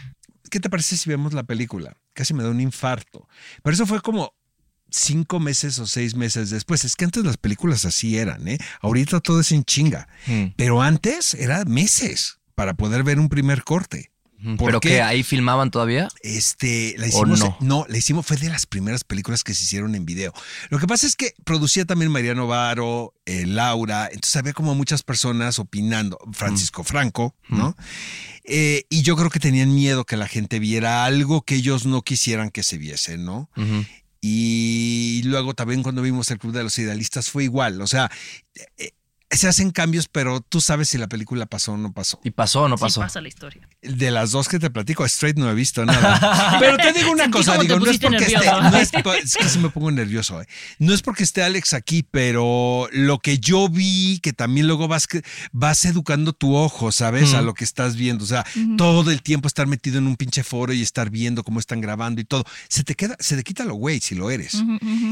¿qué 0.50 0.58
te 0.58 0.68
parece 0.68 0.96
si 0.96 1.08
vemos 1.08 1.32
la 1.32 1.44
película? 1.44 1.96
Casi 2.12 2.34
me 2.34 2.42
da 2.42 2.50
un 2.50 2.60
infarto. 2.60 3.28
Pero 3.62 3.74
eso 3.74 3.86
fue 3.86 4.00
como 4.00 4.34
cinco 4.92 5.40
meses 5.40 5.78
o 5.78 5.86
seis 5.86 6.14
meses 6.14 6.50
después. 6.50 6.84
Es 6.84 6.96
que 6.96 7.04
antes 7.04 7.24
las 7.24 7.36
películas 7.36 7.84
así 7.84 8.18
eran, 8.18 8.46
¿eh? 8.48 8.58
Ahorita 8.80 9.20
todo 9.20 9.40
es 9.40 9.52
en 9.52 9.64
chinga. 9.64 10.08
Mm. 10.26 10.44
Pero 10.56 10.82
antes 10.82 11.34
era 11.34 11.64
meses 11.64 12.38
para 12.54 12.74
poder 12.74 13.02
ver 13.02 13.18
un 13.18 13.28
primer 13.28 13.64
corte. 13.64 14.10
¿Por 14.42 14.66
¿Pero 14.66 14.80
qué? 14.80 14.88
que 14.88 15.02
ahí 15.02 15.22
filmaban 15.22 15.70
todavía? 15.70 16.08
Este, 16.20 16.96
la 16.98 17.04
¿O 17.04 17.08
hicimos. 17.08 17.38
no? 17.38 17.56
No, 17.60 17.86
la 17.88 17.96
hicimos, 17.96 18.26
fue 18.26 18.36
de 18.36 18.48
las 18.48 18.66
primeras 18.66 19.04
películas 19.04 19.44
que 19.44 19.54
se 19.54 19.62
hicieron 19.62 19.94
en 19.94 20.04
video. 20.04 20.32
Lo 20.68 20.80
que 20.80 20.88
pasa 20.88 21.06
es 21.06 21.14
que 21.14 21.32
producía 21.44 21.84
también 21.84 22.10
Mariano 22.10 22.48
Varo, 22.48 23.14
eh, 23.24 23.46
Laura, 23.46 24.08
entonces 24.10 24.34
había 24.34 24.52
como 24.52 24.74
muchas 24.74 25.04
personas 25.04 25.60
opinando, 25.60 26.18
Francisco 26.32 26.82
Franco, 26.82 27.36
¿no? 27.48 27.76
Eh, 28.42 28.84
y 28.90 29.02
yo 29.02 29.14
creo 29.16 29.30
que 29.30 29.38
tenían 29.38 29.72
miedo 29.72 30.04
que 30.04 30.16
la 30.16 30.26
gente 30.26 30.58
viera 30.58 31.04
algo 31.04 31.42
que 31.42 31.54
ellos 31.54 31.86
no 31.86 32.02
quisieran 32.02 32.50
que 32.50 32.64
se 32.64 32.78
viese, 32.78 33.18
¿no? 33.18 33.48
Ujú. 33.56 33.86
Y 34.24 35.20
luego 35.24 35.52
también 35.52 35.82
cuando 35.82 36.00
vimos 36.00 36.30
el 36.30 36.38
Club 36.38 36.52
de 36.52 36.62
los 36.62 36.78
Idealistas 36.78 37.28
fue 37.28 37.42
igual. 37.42 37.82
O 37.82 37.88
sea, 37.88 38.08
eh, 38.78 38.92
se 39.32 39.48
hacen 39.48 39.70
cambios, 39.70 40.08
pero 40.08 40.40
tú 40.40 40.60
sabes 40.60 40.88
si 40.90 40.98
la 40.98 41.08
película 41.08 41.46
pasó 41.46 41.72
o 41.72 41.76
no 41.76 41.92
pasó. 41.92 42.20
¿Y 42.22 42.30
pasó 42.30 42.62
o 42.62 42.68
no 42.68 42.76
Sí 42.76 42.82
pasó? 42.82 43.00
pasa 43.00 43.20
la 43.20 43.28
historia. 43.28 43.68
De 43.82 44.10
las 44.10 44.30
dos 44.30 44.48
que 44.48 44.58
te 44.58 44.70
platico, 44.70 45.04
Straight 45.04 45.36
no 45.38 45.50
he 45.50 45.54
visto 45.54 45.84
nada. 45.84 46.56
Pero 46.60 46.76
te 46.76 46.92
digo 46.92 47.10
una 47.10 47.30
cosa, 47.30 47.58
digo, 47.58 47.78
no 47.80 47.90
es 47.90 47.98
porque 47.98 48.24
esté, 48.24 48.44
no 48.46 49.12
es, 49.12 49.34
que 49.36 49.48
sí 49.48 49.58
me 49.58 49.70
pongo 49.70 49.90
nervioso, 49.90 50.40
eh. 50.40 50.46
No 50.78 50.94
es 50.94 51.02
porque 51.02 51.24
esté 51.24 51.42
Alex 51.42 51.72
aquí, 51.74 52.02
pero 52.08 52.88
lo 52.92 53.18
que 53.18 53.38
yo 53.38 53.68
vi, 53.68 54.20
que 54.22 54.32
también 54.32 54.66
luego 54.66 54.86
vas, 54.86 55.06
que- 55.06 55.22
vas 55.50 55.84
educando 55.84 56.32
tu 56.32 56.54
ojo, 56.54 56.92
¿sabes? 56.92 57.34
A 57.34 57.42
lo 57.42 57.54
que 57.54 57.64
estás 57.64 57.96
viendo. 57.96 58.24
O 58.24 58.28
sea, 58.28 58.44
todo 58.76 59.10
el 59.10 59.22
tiempo 59.22 59.48
estar 59.48 59.66
metido 59.66 59.98
en 59.98 60.06
un 60.06 60.16
pinche 60.16 60.44
foro 60.44 60.72
y 60.72 60.82
estar 60.82 61.10
viendo 61.10 61.42
cómo 61.42 61.58
están 61.58 61.80
grabando 61.80 62.20
y 62.20 62.24
todo. 62.24 62.44
Se 62.68 62.84
te 62.84 62.94
queda, 62.94 63.16
se 63.18 63.36
te 63.36 63.42
quita 63.42 63.64
lo 63.64 63.74
güey 63.74 64.00
si 64.00 64.14
lo 64.14 64.30
eres. 64.30 64.62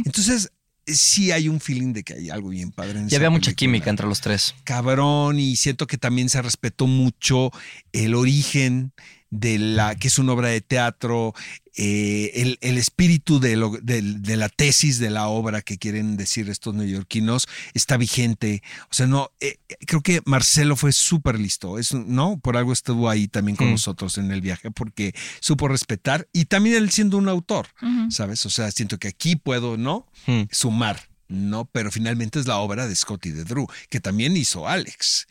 Entonces, 0.05 0.53
sí 0.95 1.33
hay 1.33 1.49
un 1.49 1.61
feeling 1.61 1.93
de 1.93 2.03
que 2.03 2.15
hay 2.15 2.31
algo 2.31 2.49
bien 2.51 2.71
padre 2.73 3.01
en 3.01 3.09
Y 3.11 3.15
había 3.15 3.31
mucha 3.31 3.53
química 3.55 3.91
entre 3.91 4.07
los 4.07 4.21
tres. 4.21 4.55
cabrón 4.65 5.39
y 5.39 5.57
siento 5.57 5.87
que 5.87 5.99
también 5.99 6.29
se 6.29 6.41
respetó 6.43 6.87
mucho 6.87 7.51
el 7.93 8.15
origen 8.15 8.93
de 9.31 9.59
la 9.59 9.95
que 9.95 10.09
es 10.09 10.19
una 10.19 10.33
obra 10.33 10.49
de 10.49 10.61
teatro, 10.61 11.35
eh, 11.77 12.33
el, 12.35 12.59
el 12.63 12.79
espíritu 12.79 13.39
de, 13.39 13.57
lo- 13.57 13.79
de 13.81 14.37
la 14.37 14.49
tesis 14.49 14.99
de 14.99 15.09
la 15.09 15.29
obra 15.29 15.63
que 15.63 15.79
quieren 15.79 16.17
decir 16.17 16.51
estos 16.51 16.75
neoyorquinos 16.75 17.47
está 17.73 17.97
vigente. 17.97 18.63
O 18.91 18.95
sea, 18.95 19.07
no, 19.07 19.31
eh, 19.41 19.59
creo 19.87 20.01
que 20.03 20.21
Marcelo 20.27 20.75
fue 20.75 20.91
súper 20.93 21.39
listo, 21.39 21.79
es, 21.79 21.95
¿no? 21.95 22.41
Por 22.41 22.57
algo 22.57 22.73
estuvo 22.73 23.09
ahí 23.09 23.29
también 23.29 23.55
con 23.57 23.69
Mm. 23.69 23.73
nosotros 23.73 24.19
en 24.19 24.33
el 24.33 24.41
viaje, 24.41 24.71
porque 24.73 25.15
supo 25.41 25.69
respetar 25.69 26.27
y 26.33 26.47
también 26.47 26.75
él 26.77 26.91
siendo 26.91 27.17
un 27.17 27.29
autor. 27.29 27.69
¿sabes? 28.11 28.45
O 28.47 28.51
sea, 28.51 28.71
siento 28.73 28.99
que 28.99 29.09
aquí 29.09 29.37
puedo, 29.37 29.77
¿no? 29.77 30.07
Sumar, 30.51 31.09
¿no? 31.29 31.67
Pero 31.67 31.93
finalmente 31.93 32.41
es 32.41 32.47
la 32.49 32.57
obra 32.59 32.89
de 32.89 32.97
Scott 32.97 33.27
y 33.27 33.31
de 33.31 33.45
Drew, 33.45 33.69
que 33.89 34.01
también 34.01 34.37
hizo 34.37 34.67
Alex. 34.67 35.29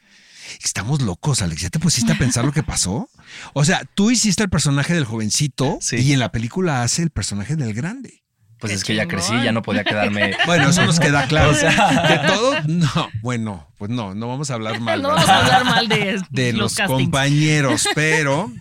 Estamos 0.63 1.01
locos, 1.01 1.41
Alex. 1.41 1.61
¿Ya 1.61 1.69
te 1.69 1.79
pusiste 1.79 2.13
a 2.13 2.17
pensar 2.17 2.45
lo 2.45 2.51
que 2.51 2.63
pasó? 2.63 3.09
O 3.53 3.65
sea, 3.65 3.83
tú 3.95 4.11
hiciste 4.11 4.43
el 4.43 4.49
personaje 4.49 4.93
del 4.93 5.05
jovencito 5.05 5.77
Sí. 5.81 5.97
y 5.97 6.13
en 6.13 6.19
la 6.19 6.31
película 6.31 6.83
hace 6.83 7.03
el 7.03 7.09
personaje 7.11 7.55
del 7.55 7.73
grande. 7.73 8.23
Pues 8.59 8.71
Qué 8.71 8.75
es 8.75 8.83
que 8.83 8.95
ya 8.95 9.07
crecí, 9.07 9.31
ya 9.41 9.53
no 9.53 9.61
podía 9.61 9.83
quedarme. 9.85 10.35
Bueno, 10.45 10.69
eso 10.69 10.85
nos 10.85 10.99
queda 10.99 11.27
claro. 11.27 11.53
de 11.53 12.19
todo, 12.27 12.55
no. 12.67 13.09
Bueno, 13.21 13.69
pues 13.77 13.89
no, 13.89 14.13
no 14.15 14.27
vamos 14.27 14.51
a 14.51 14.55
hablar 14.55 14.79
mal. 14.81 15.01
No 15.01 15.09
vamos 15.09 15.29
a 15.29 15.39
hablar 15.39 15.63
mal 15.65 15.87
de, 15.87 16.21
de 16.29 16.51
los, 16.53 16.77
los 16.77 16.87
compañeros, 16.87 17.87
pero 17.95 18.51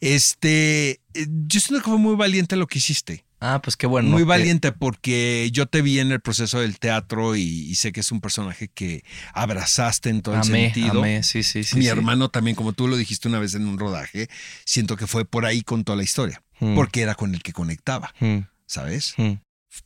este, 0.00 0.90
eh, 1.14 1.26
yo 1.28 1.60
siento 1.60 1.82
que 1.82 1.90
fue 1.90 1.98
muy 1.98 2.14
valiente 2.14 2.56
lo 2.56 2.66
que 2.66 2.78
hiciste. 2.78 3.24
Ah, 3.44 3.60
pues 3.60 3.76
qué 3.76 3.88
bueno. 3.88 4.08
Muy 4.08 4.22
que- 4.22 4.28
valiente 4.28 4.70
porque 4.72 5.50
yo 5.52 5.66
te 5.66 5.82
vi 5.82 5.98
en 5.98 6.12
el 6.12 6.20
proceso 6.20 6.60
del 6.60 6.78
teatro 6.78 7.34
y, 7.34 7.42
y 7.42 7.74
sé 7.74 7.90
que 7.90 7.98
es 8.00 8.12
un 8.12 8.20
personaje 8.20 8.68
que 8.68 9.02
abrazaste 9.34 10.10
en 10.10 10.22
todo 10.22 10.36
el 10.36 10.44
sentido. 10.44 11.00
amé, 11.00 11.22
sí, 11.24 11.42
sí, 11.42 11.64
sí. 11.64 11.76
Mi 11.76 11.82
sí. 11.82 11.88
hermano 11.88 12.28
también, 12.28 12.54
como 12.54 12.72
tú 12.72 12.86
lo 12.86 12.96
dijiste 12.96 13.26
una 13.28 13.40
vez 13.40 13.54
en 13.54 13.66
un 13.66 13.78
rodaje, 13.78 14.28
siento 14.64 14.96
que 14.96 15.06
fue 15.08 15.24
por 15.24 15.44
ahí 15.44 15.62
con 15.62 15.82
toda 15.84 15.96
la 15.96 16.04
historia, 16.04 16.42
Mm. 16.60 16.76
porque 16.76 17.02
era 17.02 17.16
con 17.16 17.34
el 17.34 17.42
que 17.42 17.52
conectaba, 17.52 18.14
Hmm, 18.20 18.38
¿sabes? 18.66 19.14
hmm. 19.16 19.32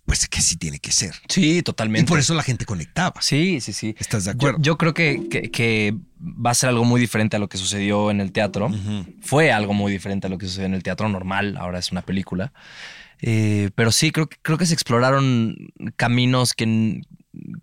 Pues 0.05 0.27
que 0.29 0.43
sí 0.43 0.57
tiene 0.57 0.81
que 0.81 0.91
ser. 0.91 1.15
Sí, 1.29 1.59
Y 1.59 1.63
totalmente. 1.63 2.09
por 2.09 2.19
eso 2.19 2.35
la 2.35 2.43
gente 2.43 2.65
conectaba. 2.67 3.15
Sí, 3.23 3.61
sí, 3.61 3.73
sí. 3.73 3.95
¿Estás 4.01 4.25
de 4.25 4.33
acuerdo? 4.33 4.59
yo 4.61 4.77
creo 4.77 4.93
que, 4.95 5.29
que- 5.31 5.51
que 5.53 5.95
va 6.21 6.51
a 6.51 6.55
ser 6.55 6.71
algo 6.71 6.85
muy 6.85 7.01
diferente 7.01 7.37
a 7.37 7.39
lo 7.39 7.49
que 7.49 7.57
sucedió 7.57 8.11
en 8.11 8.21
el 8.21 8.33
teatro. 8.33 8.69
Fue 9.23 9.53
algo 9.53 9.75
muy 9.75 9.93
diferente 9.93 10.27
a 10.27 10.31
lo 10.31 10.39
que 10.39 10.47
sucedió 10.47 10.67
en 10.67 10.75
el 10.75 10.83
teatro 10.83 11.09
normal, 11.09 11.57
ahora 11.57 11.79
es 11.79 11.93
una 11.93 12.03
película. 12.03 12.53
Eh, 13.23 13.71
pero 13.75 13.93
sí, 13.93 14.11
creo, 14.11 14.29
que- 14.29 14.37
creo 14.43 14.59
que 14.59 14.67
se 14.67 14.75
exploraron 14.75 15.57
caminos 15.97 16.53
que, 16.55 17.01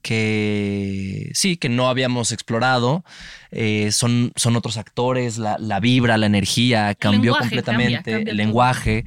que 0.02 1.32
sí, 1.34 1.58
que 1.58 1.70
no 1.70 1.90
habíamos 1.90 2.32
explorado. 2.32 3.04
Eh, 3.52 3.92
son, 3.92 4.32
son 4.36 4.56
otros 4.56 4.78
actores, 4.78 5.38
la, 5.38 5.58
la 5.60 5.80
vibra, 5.80 6.18
la 6.18 6.26
energía 6.28 6.96
cambió 6.96 7.36
completamente, 7.36 7.96
cambia, 7.96 8.02
cambia 8.04 8.32
el 8.32 8.38
todo. 8.38 8.46
lenguaje. 8.46 9.06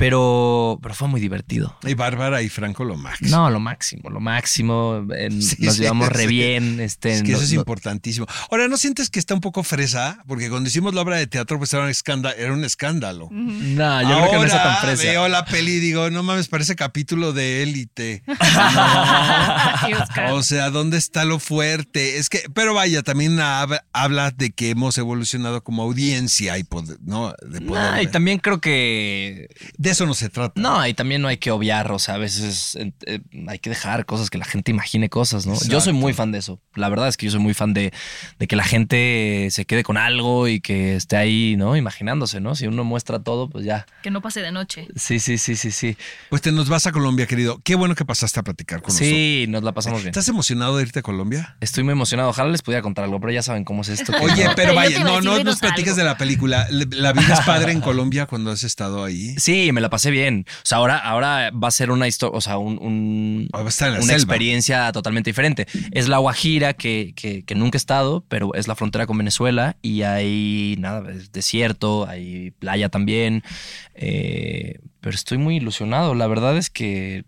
Pero, 0.00 0.78
pero 0.82 0.94
fue 0.94 1.08
muy 1.08 1.20
divertido. 1.20 1.76
Y 1.84 1.92
Bárbara 1.94 2.40
y 2.40 2.48
Franco 2.48 2.84
lo 2.84 2.96
máximo. 2.96 3.30
No, 3.36 3.50
lo 3.50 3.60
máximo, 3.60 4.08
lo 4.08 4.18
máximo. 4.18 5.06
Sí, 5.40 5.56
nos 5.60 5.74
sí, 5.76 5.82
llevamos 5.82 6.08
re 6.08 6.22
sí. 6.22 6.26
bien. 6.28 6.80
Este, 6.80 7.12
Es 7.12 7.22
que 7.22 7.32
eso 7.32 7.40
no- 7.40 7.44
es 7.46 7.52
importantísimo. 7.52 8.26
Ahora, 8.50 8.66
¿no 8.66 8.78
sientes 8.78 9.10
que 9.10 9.18
está 9.18 9.34
un 9.34 9.42
poco 9.42 9.62
fresa? 9.62 10.22
Porque 10.26 10.48
cuando 10.48 10.68
hicimos 10.70 10.94
la 10.94 11.02
obra 11.02 11.16
de 11.16 11.26
teatro, 11.26 11.58
pues 11.58 11.72
era 11.74 11.82
un 11.84 11.90
escándalo. 11.90 12.34
Era 12.38 12.52
un 12.54 12.64
escándalo. 12.64 13.28
No, 13.30 14.02
yo 14.02 14.08
creo 14.08 14.30
que 14.30 14.36
no 14.38 14.44
está 14.44 14.62
tan 14.62 14.66
Ahora 14.76 14.80
fresa. 14.96 15.02
veo 15.02 15.28
la 15.28 15.44
peli 15.44 15.72
y 15.72 15.80
digo, 15.80 16.08
no 16.10 16.22
mames, 16.22 16.48
parece 16.48 16.74
capítulo 16.76 17.34
de 17.34 17.62
élite. 17.62 18.22
O 20.32 20.42
sea, 20.42 20.70
¿dónde 20.70 20.96
está 20.98 21.24
lo 21.24 21.38
fuerte? 21.38 22.18
Es 22.18 22.28
que, 22.28 22.42
pero 22.54 22.74
vaya, 22.74 23.02
también 23.02 23.36
hab- 23.38 23.82
habla 23.92 24.30
de 24.30 24.50
que 24.50 24.70
hemos 24.70 24.98
evolucionado 24.98 25.62
como 25.62 25.82
audiencia 25.82 26.58
y 26.58 26.64
poder, 26.64 26.98
¿no? 27.02 27.32
De, 27.42 27.60
poder- 27.60 27.92
No, 27.94 28.02
y 28.02 28.06
también 28.06 28.38
creo 28.38 28.60
que. 28.60 29.48
de 29.78 29.89
eso 29.90 30.06
no 30.06 30.14
se 30.14 30.28
trata. 30.28 30.60
No, 30.60 30.86
y 30.86 30.94
también 30.94 31.22
no 31.22 31.28
hay 31.28 31.36
que 31.36 31.50
obviar, 31.50 31.90
o 31.92 31.98
sea, 31.98 32.14
a 32.14 32.18
veces 32.18 32.76
eh, 32.76 33.20
hay 33.48 33.58
que 33.58 33.70
dejar 33.70 34.06
cosas 34.06 34.30
que 34.30 34.38
la 34.38 34.44
gente 34.44 34.70
imagine 34.70 35.08
cosas, 35.08 35.46
¿no? 35.46 35.54
Yo 35.68 35.80
soy 35.80 35.92
muy 35.92 36.12
fan 36.12 36.32
de 36.32 36.38
eso. 36.38 36.60
La 36.74 36.88
verdad 36.88 37.08
es 37.08 37.16
que 37.16 37.26
yo 37.26 37.32
soy 37.32 37.40
muy 37.40 37.54
fan 37.54 37.74
de, 37.74 37.92
de 38.38 38.46
que 38.46 38.56
la 38.56 38.64
gente 38.64 39.48
se 39.50 39.64
quede 39.64 39.82
con 39.82 39.96
algo 39.96 40.48
y 40.48 40.60
que 40.60 40.96
esté 40.96 41.16
ahí, 41.16 41.56
¿no? 41.56 41.76
Imaginándose, 41.76 42.40
¿no? 42.40 42.54
Si 42.54 42.66
uno 42.66 42.84
muestra 42.84 43.18
todo, 43.20 43.48
pues 43.50 43.64
ya. 43.64 43.86
Que 44.02 44.10
no 44.10 44.20
pase 44.22 44.40
de 44.40 44.52
noche. 44.52 44.86
Sí, 44.96 45.18
sí, 45.20 45.38
sí, 45.38 45.56
sí, 45.56 45.70
sí. 45.70 45.96
Pues 46.28 46.42
te 46.42 46.52
nos 46.52 46.68
vas 46.68 46.86
a 46.86 46.92
Colombia, 46.92 47.26
querido. 47.26 47.60
Qué 47.64 47.74
bueno 47.74 47.94
que 47.94 48.04
pasaste 48.04 48.40
a 48.40 48.42
platicar 48.42 48.80
con 48.82 48.88
nosotros. 48.94 49.08
Sí, 49.10 49.46
nos 49.48 49.62
la 49.62 49.72
pasamos 49.72 50.00
bien. 50.02 50.10
¿Estás 50.10 50.28
emocionado 50.28 50.76
de 50.76 50.82
irte 50.84 51.00
a 51.00 51.02
Colombia? 51.02 51.56
Estoy 51.60 51.84
muy 51.84 51.92
emocionado. 51.92 52.30
Ojalá 52.30 52.50
les 52.50 52.62
pudiera 52.62 52.82
contar 52.82 53.04
algo, 53.04 53.20
pero 53.20 53.32
ya 53.32 53.42
saben 53.42 53.64
cómo 53.64 53.82
es 53.82 53.88
esto. 53.88 54.12
Oye, 54.22 54.44
no- 54.44 54.52
pero 54.54 54.74
vaya, 54.74 55.04
no, 55.04 55.20
no 55.20 55.42
nos 55.42 55.58
platiques 55.60 55.92
algo. 55.92 55.98
de 56.02 56.04
la 56.04 56.16
película. 56.18 56.66
La 56.70 57.12
vida 57.12 57.34
es 57.34 57.40
padre 57.40 57.72
en 57.72 57.80
Colombia 57.90 58.26
cuando 58.26 58.50
has 58.50 58.62
estado 58.62 59.04
ahí. 59.04 59.34
Sí, 59.38 59.70
me 59.72 59.79
la 59.80 59.90
pasé 59.90 60.10
bien. 60.10 60.44
O 60.48 60.60
sea, 60.64 60.78
ahora, 60.78 60.96
ahora 60.98 61.50
va 61.50 61.68
a 61.68 61.70
ser 61.70 61.90
una 61.90 62.06
historia, 62.08 62.36
o 62.36 62.40
sea, 62.40 62.58
un, 62.58 62.78
un- 62.78 63.48
Ah, 63.52 63.60
una 63.62 63.70
selva. 63.70 63.98
experiencia 64.12 64.90
totalmente 64.92 65.30
diferente. 65.30 65.66
Es 65.92 66.08
la 66.08 66.18
Guajira 66.18 66.74
que, 66.74 67.12
que- 67.16 67.42
que 67.44 67.54
nunca 67.54 67.76
he 67.76 67.80
estado, 67.80 68.24
pero 68.28 68.54
es 68.54 68.68
la 68.68 68.74
frontera 68.76 69.06
con 69.06 69.18
Venezuela 69.18 69.76
y 69.82 70.02
hay 70.02 70.76
nada, 70.78 71.10
es 71.10 71.32
desierto, 71.32 72.06
hay 72.08 72.50
playa 72.52 72.88
también. 72.88 73.42
Eh, 73.94 74.78
pero 75.00 75.14
estoy 75.14 75.38
muy 75.38 75.56
ilusionado. 75.56 76.14
La 76.14 76.26
verdad 76.26 76.56
es 76.56 76.70
que 76.70 77.24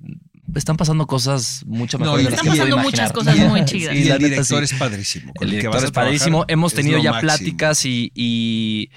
están 0.54 0.76
pasando 0.76 1.06
cosas 1.06 1.64
mucho 1.66 1.98
No, 1.98 2.04
mejores 2.04 2.22
y- 2.22 2.24
de 2.26 2.30
las 2.30 2.40
Están 2.40 2.52
que 2.52 2.58
puedo 2.58 2.76
pasando 2.76 2.90
muchas 2.90 3.12
cosas 3.12 3.36
muy 3.48 3.64
chidas. 3.64 3.94
Y 3.96 4.02
Sí, 4.04 4.10
el 4.10 4.18
director 4.18 4.66
sí. 4.66 4.74
es 4.74 4.78
padrísimo. 4.78 5.32
con 5.34 5.44
El 5.46 5.50
que 5.50 5.56
director 5.56 5.74
vas 5.80 5.84
es 5.84 5.90
padrísimo. 5.92 6.44
Hemos 6.48 6.74
tenido 6.74 6.98
ya 6.98 7.12
máximo. 7.12 7.20
pláticas 7.32 7.84
y, 7.86 8.12
y, 8.14 8.90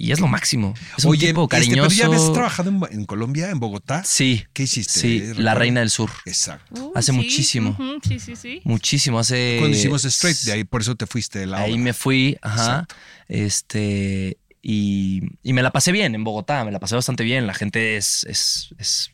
y 0.00 0.12
es 0.12 0.20
lo 0.20 0.28
máximo. 0.28 0.72
Es 0.96 1.04
un 1.04 1.10
Oye, 1.10 1.26
tipo 1.26 1.42
este, 1.42 1.56
cariñoso. 1.56 1.88
pero 1.88 1.94
ya 2.00 2.06
habías 2.06 2.32
trabajado 2.32 2.70
en, 2.70 2.80
en 2.92 3.04
Colombia, 3.04 3.50
en 3.50 3.58
Bogotá. 3.58 4.04
Sí. 4.04 4.44
¿Qué 4.52 4.62
hiciste? 4.62 5.00
Sí, 5.00 5.18
¿Recuerdas? 5.18 5.44
La 5.44 5.54
Reina 5.54 5.80
del 5.80 5.90
Sur. 5.90 6.10
Exacto. 6.24 6.92
Hace 6.94 7.10
sí, 7.12 7.16
muchísimo. 7.18 7.70
ujú, 7.70 7.98
Sí, 8.06 8.18
sí, 8.20 8.36
sí. 8.36 8.60
Muchísimo, 8.64 9.18
hace... 9.18 9.56
Cuando 9.58 9.76
hicimos 9.76 10.04
Straight, 10.04 10.38
de 10.38 10.52
ahí 10.52 10.64
por 10.64 10.80
eso 10.82 10.94
te 10.94 11.06
fuiste 11.06 11.40
de 11.40 11.46
la 11.46 11.58
Ahí 11.58 11.72
obra. 11.72 11.82
me 11.82 11.92
fui, 11.92 12.38
ajá. 12.40 12.62
Exacto. 12.62 12.94
Este. 13.28 14.38
Y, 14.62 15.22
y 15.42 15.52
me 15.52 15.62
la 15.62 15.70
pasé 15.72 15.92
bien 15.92 16.14
en 16.14 16.24
Bogotá, 16.24 16.64
me 16.64 16.72
la 16.72 16.78
pasé 16.80 16.94
bastante 16.94 17.24
bien. 17.24 17.46
La 17.46 17.54
gente 17.54 17.96
es, 17.96 18.24
es, 18.28 18.74
es 18.78 19.10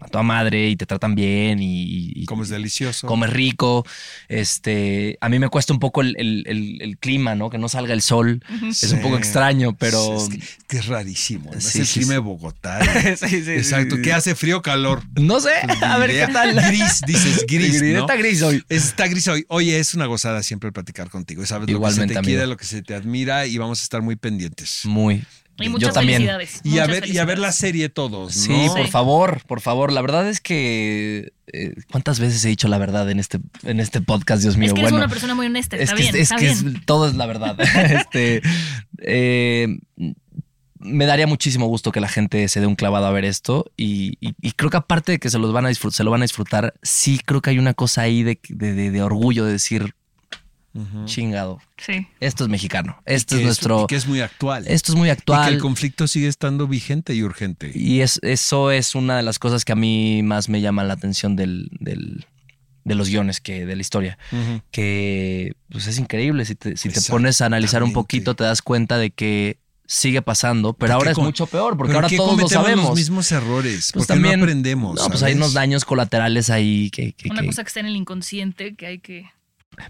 a 0.00 0.08
toda 0.08 0.22
madre 0.22 0.68
y 0.70 0.76
te 0.76 0.86
tratan 0.86 1.14
bien 1.14 1.60
y, 1.60 2.12
y 2.14 2.24
Comes 2.26 2.48
delicioso. 2.48 3.06
comes 3.06 3.30
rico. 3.30 3.84
Este, 4.28 5.16
a 5.20 5.28
mí 5.28 5.38
me 5.38 5.48
cuesta 5.48 5.72
un 5.72 5.78
poco 5.78 6.00
el, 6.02 6.14
el- 6.18 6.44
el- 6.46 6.82
el 6.82 6.98
clima, 6.98 7.34
¿no? 7.34 7.50
Que 7.50 7.58
no 7.58 7.68
salga 7.68 7.94
el 7.94 8.02
sol. 8.02 8.42
Es 8.68 8.82
un 8.84 8.90
Sí. 8.90 8.96
poco 9.02 9.16
extraño, 9.16 9.74
pero. 9.76 10.16
Es 10.16 10.28
que, 10.28 10.40
que 10.68 10.76
es 10.78 10.86
rarísimo. 10.86 11.50
¿no? 11.52 11.60
Sí, 11.60 11.68
es 11.68 11.76
el 11.76 11.86
sí, 11.86 11.92
clima 12.00 12.08
sí. 12.08 12.12
de 12.14 12.18
Bogotá. 12.18 12.78
Sí, 13.16 13.26
sí, 13.28 13.44
sí, 13.44 13.50
Exacto. 13.52 13.96
sí. 13.96 14.02
¿Qué 14.02 14.12
hace 14.12 14.34
frío 14.34 14.58
o 14.58 14.62
calor? 14.62 15.02
No 15.20 15.40
sé, 15.40 15.50
Pues, 15.64 15.82
a 15.82 15.96
ver 15.98 16.10
idea. 16.10 16.26
qué 16.26 16.32
tal. 16.32 16.54
Gris, 16.54 17.00
dices 17.06 17.44
gris. 17.48 17.82
¿no? 17.82 18.00
Está 18.00 18.16
gris 18.16 18.42
hoy. 18.42 18.62
Está 18.68 19.06
gris 19.06 19.26
hoy. 19.28 19.44
Oye, 19.48 19.78
es 19.78 19.94
una 19.94 20.06
gozada 20.06 20.42
siempre 20.42 20.72
platicar 20.72 21.08
contigo. 21.10 21.44
Sabes 21.46 21.62
lo 21.62 21.66
que 21.66 21.72
Igualmente, 21.72 22.14
se 22.14 22.20
te 22.20 22.26
quiere, 22.26 22.46
lo 22.46 22.56
que 22.56 22.64
se 22.64 22.82
te 22.82 22.94
admira 22.94 23.46
y 23.46 23.56
vamos 23.58 23.80
a 23.80 23.82
estar 23.82 24.02
muy 24.02 24.16
pendientes. 24.16 24.80
Muy. 24.84 25.24
Y 25.58 25.68
muchas 25.70 25.88
Yo 25.88 25.94
también. 25.94 26.18
felicidades. 26.18 26.60
Y 26.64 26.78
a, 26.80 26.86
ver, 26.86 27.08
y 27.08 27.18
a 27.18 27.24
ver 27.24 27.38
la 27.38 27.50
serie 27.52 27.88
todos, 27.88 28.34
Sí, 28.34 28.52
por 28.68 28.84
Sí. 28.84 28.90
favor, 28.90 29.40
por 29.46 29.60
favor. 29.60 29.90
La 29.92 30.02
verdad 30.02 30.28
es 30.28 30.40
que. 30.40 31.32
eh, 31.52 31.74
¿Cuántas 31.90 32.18
veces 32.20 32.44
he 32.44 32.48
dicho 32.48 32.68
la 32.68 32.76
verdad 32.78 33.08
en 33.10 33.18
este, 33.20 33.38
en 33.62 33.80
este 33.80 34.00
podcast, 34.00 34.42
Dios 34.42 34.56
mío? 34.56 34.66
Es 34.68 34.72
que 34.74 34.80
eres 34.80 34.90
bueno, 34.92 35.04
una 35.04 35.08
persona 35.12 35.34
muy 35.34 35.46
honesta. 35.46 35.76
es 35.76 35.82
Está 35.84 35.96
que, 35.96 36.02
bien, 36.02 36.14
es, 36.16 36.20
está 36.22 36.36
que 36.36 36.48
es- 36.50 36.64
todo 36.84 37.08
es 37.08 37.14
la 37.14 37.26
verdad. 37.26 37.56
este, 37.90 38.42
eh, 38.98 39.78
me 40.78 41.06
daría 41.06 41.26
muchísimo 41.26 41.66
gusto 41.66 41.90
que 41.90 42.00
la 42.00 42.08
gente 42.08 42.46
se 42.48 42.60
dé 42.60 42.66
un 42.66 42.74
clavado 42.76 43.06
a 43.06 43.10
ver 43.10 43.24
esto 43.24 43.70
y, 43.76 44.18
y- 44.20 44.34
y 44.40 44.52
creo 44.52 44.70
que 44.70 44.76
aparte 44.76 45.12
de 45.12 45.18
que 45.18 45.30
se, 45.30 45.38
los 45.38 45.52
van 45.52 45.66
a 45.66 45.72
se 45.74 46.04
lo 46.04 46.10
van 46.10 46.20
a 46.20 46.24
disfrutar, 46.24 46.74
sí 46.82 47.20
creo 47.24 47.40
que 47.40 47.50
hay 47.50 47.58
una 47.58 47.74
cosa 47.74 48.02
ahí 48.02 48.22
de, 48.22 48.38
de- 48.48 48.74
de- 48.74 48.90
de 48.90 49.02
orgullo 49.02 49.44
de 49.46 49.52
decir, 49.52 49.94
Chingado, 51.06 51.60
Sí. 51.78 52.06
esto 52.20 52.44
es 52.44 52.50
mexicano, 52.50 53.00
esto 53.06 53.36
es 53.36 53.42
nuestro, 53.42 53.84
y 53.84 53.86
que 53.86 53.96
es 53.96 54.06
muy 54.06 54.20
actual. 54.20 54.64
esto 54.66 54.92
es 54.92 54.96
muy 54.98 55.08
Y 55.08 55.12
que 55.12 55.12
actual. 55.12 55.52
el 55.54 55.60
conflicto 55.60 56.06
sigue 56.06 56.28
estando 56.28 56.66
vigente 56.68 57.14
y 57.14 57.22
urgente. 57.22 57.70
Y 57.74 58.00
es, 58.00 58.18
eso 58.22 58.70
es 58.70 58.94
una 58.94 59.16
de 59.16 59.22
las 59.22 59.38
cosas 59.38 59.64
que 59.64 59.72
a 59.72 59.76
mí 59.76 60.22
más 60.22 60.48
me 60.48 60.60
llama 60.60 60.84
la 60.84 60.94
atención 60.94 61.36
del, 61.36 61.68
del, 61.80 62.26
de 62.84 62.94
los 62.94 63.08
guiones 63.08 63.40
que 63.40 63.64
de 63.66 63.74
la 63.76 63.80
historia, 63.82 64.18
que 64.70 65.54
pues 65.70 65.86
es 65.86 65.98
increíble. 65.98 66.44
Si 66.44 66.54
te, 66.54 66.76
si 66.76 66.88
te 66.90 67.00
pones 67.02 67.40
a 67.40 67.46
analizar 67.46 67.82
un 67.82 67.92
poquito, 67.92 68.34
te 68.34 68.44
das 68.44 68.62
cuenta 68.62 68.98
de 68.98 69.10
que 69.10 69.58
sigue 69.88 70.20
pasando, 70.20 70.72
pero 70.72 70.88
¿Por 70.88 70.94
ahora 70.96 71.10
es 71.12 71.18
mucho 71.18 71.46
peor, 71.46 71.76
porque 71.76 71.92
¿Por 71.92 71.96
ahora 71.96 72.08
qué 72.08 72.16
todos 72.16 72.30
lo 72.32 72.36
cometemos 72.42 72.64
sabemos. 72.64 72.84
los 72.86 72.96
mismos 72.96 73.30
errores? 73.32 73.90
Pues 73.92 74.06
porque 74.06 74.06
también- 74.20 74.40
no 74.40 74.44
aprendemos. 74.44 74.96
No, 75.00 75.06
pues 75.08 75.22
hay 75.22 75.34
unos 75.34 75.52
daños 75.52 75.84
colaterales 75.84 76.50
ahí 76.50 76.90
que... 76.90 77.12
que- 77.12 77.30
Una 77.30 77.42
que- 77.42 77.46
cosa 77.46 77.62
que 77.62 77.68
está 77.68 77.80
en 77.80 77.86
el 77.86 77.94
inconsciente 77.96 78.74
que 78.74 78.86
hay 78.86 78.98
que. 78.98 79.26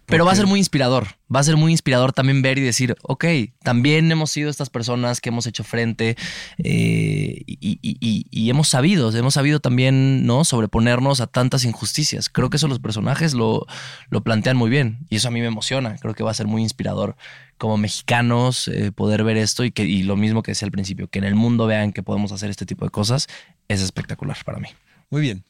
Pero 0.07 0.25
va 0.25 0.33
a 0.33 0.37
ser 0.37 0.47
muy 0.47 0.59
inspirador. 0.59 1.07
Va 1.35 1.41
a 1.41 1.45
ser 1.45 1.57
muy 1.57 1.73
inspirador 1.73 2.13
también 2.13 2.41
ver 2.43 2.59
y 2.59 2.61
decir, 2.61 2.97
ok, 3.03 3.25
también 3.63 4.11
hemos 4.13 4.31
sido 4.31 4.49
estas 4.51 4.71
personas 4.71 5.21
que 5.21 5.29
hemos 5.31 5.47
hecho 5.47 5.65
frente 5.65 6.17
eh, 6.59 7.43
y, 7.47 7.79
y- 7.83 7.97
y- 8.01 8.27
y 8.31 8.51
hemos 8.51 8.69
sabido, 8.69 9.15
hemos 9.17 9.35
sabido 9.35 9.61
también, 9.61 10.27
¿no? 10.27 10.45
Sobreponernos 10.45 11.21
a 11.21 11.27
tantas 11.27 11.65
injusticias. 11.65 12.29
Creo 12.29 12.51
que 12.51 12.57
eso 12.59 12.69
los 12.69 12.79
personajes 12.79 13.35
lo, 13.35 13.67
lo 14.11 14.23
plantean 14.23 14.57
muy 14.57 14.71
bien 14.71 14.99
y 15.09 15.17
eso 15.17 15.29
a 15.29 15.31
mí 15.31 15.41
me 15.41 15.47
emociona. 15.47 15.97
Creo 15.97 16.15
que 16.15 16.23
va 16.23 16.31
a 16.31 16.35
ser 16.35 16.47
muy 16.47 16.63
inspirador 16.63 17.17
como 17.59 17.77
mexicanos 17.77 18.69
eh, 18.69 18.93
poder 18.93 19.25
ver 19.25 19.37
esto 19.37 19.65
y, 19.65 19.71
que, 19.71 19.85
y 19.85 20.03
lo 20.03 20.17
mismo 20.17 20.43
que 20.43 20.51
decía 20.53 20.67
al 20.67 20.73
principio, 20.73 21.09
que 21.09 21.19
en 21.19 21.25
el 21.25 21.35
mundo 21.35 21.67
vean 21.67 21.93
que 21.93 22.03
podemos 22.03 22.31
hacer 22.33 22.51
este 22.51 22.67
tipo 22.67 22.85
de 22.85 22.91
cosas, 22.91 23.29
es 23.69 23.81
espectacular 23.81 24.37
para 24.45 24.59
mí. 24.59 24.69
Muy 25.11 25.23
bien. 25.23 25.45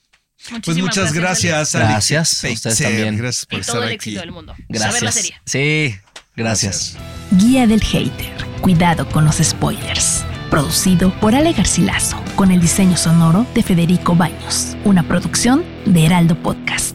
Pues 0.65 0.77
muchas 0.79 1.13
gracias. 1.13 1.75
Alex 1.75 1.89
Gracias, 1.91 2.45
a 2.45 2.49
ustedes 2.51 2.79
también. 2.79 3.17
Gracias 3.17 3.47
por 3.47 3.59
Y 3.59 3.61
estar 3.61 3.75
todo 3.75 3.83
el 3.85 3.89
aquí. 3.89 3.95
éxito 3.97 4.21
del 4.21 4.33
mundo. 4.33 4.55
Gracias. 4.69 4.91
Saber 4.93 5.03
la 5.03 5.13
serie. 5.13 5.35
Sí, 5.45 5.97
gracias. 6.37 6.97
Guía 7.33 7.67
del 7.67 7.83
Hater. 7.83 8.47
Cuidado 8.61 9.09
con 9.09 9.25
los 9.25 9.37
spoilers. 9.37 10.25
Producido 10.51 11.11
por 11.21 11.35
Ale 11.35 11.53
Garcilaso, 11.53 12.23
con 12.37 12.51
el 12.53 12.61
diseño 12.61 12.97
sonoro 12.97 13.47
de 13.55 13.63
Federico 13.63 14.15
Baños. 14.15 14.77
Una 14.85 15.03
producción 15.03 15.65
de 15.85 16.07
Heraldo 16.07 16.41
Podcast. 16.41 16.95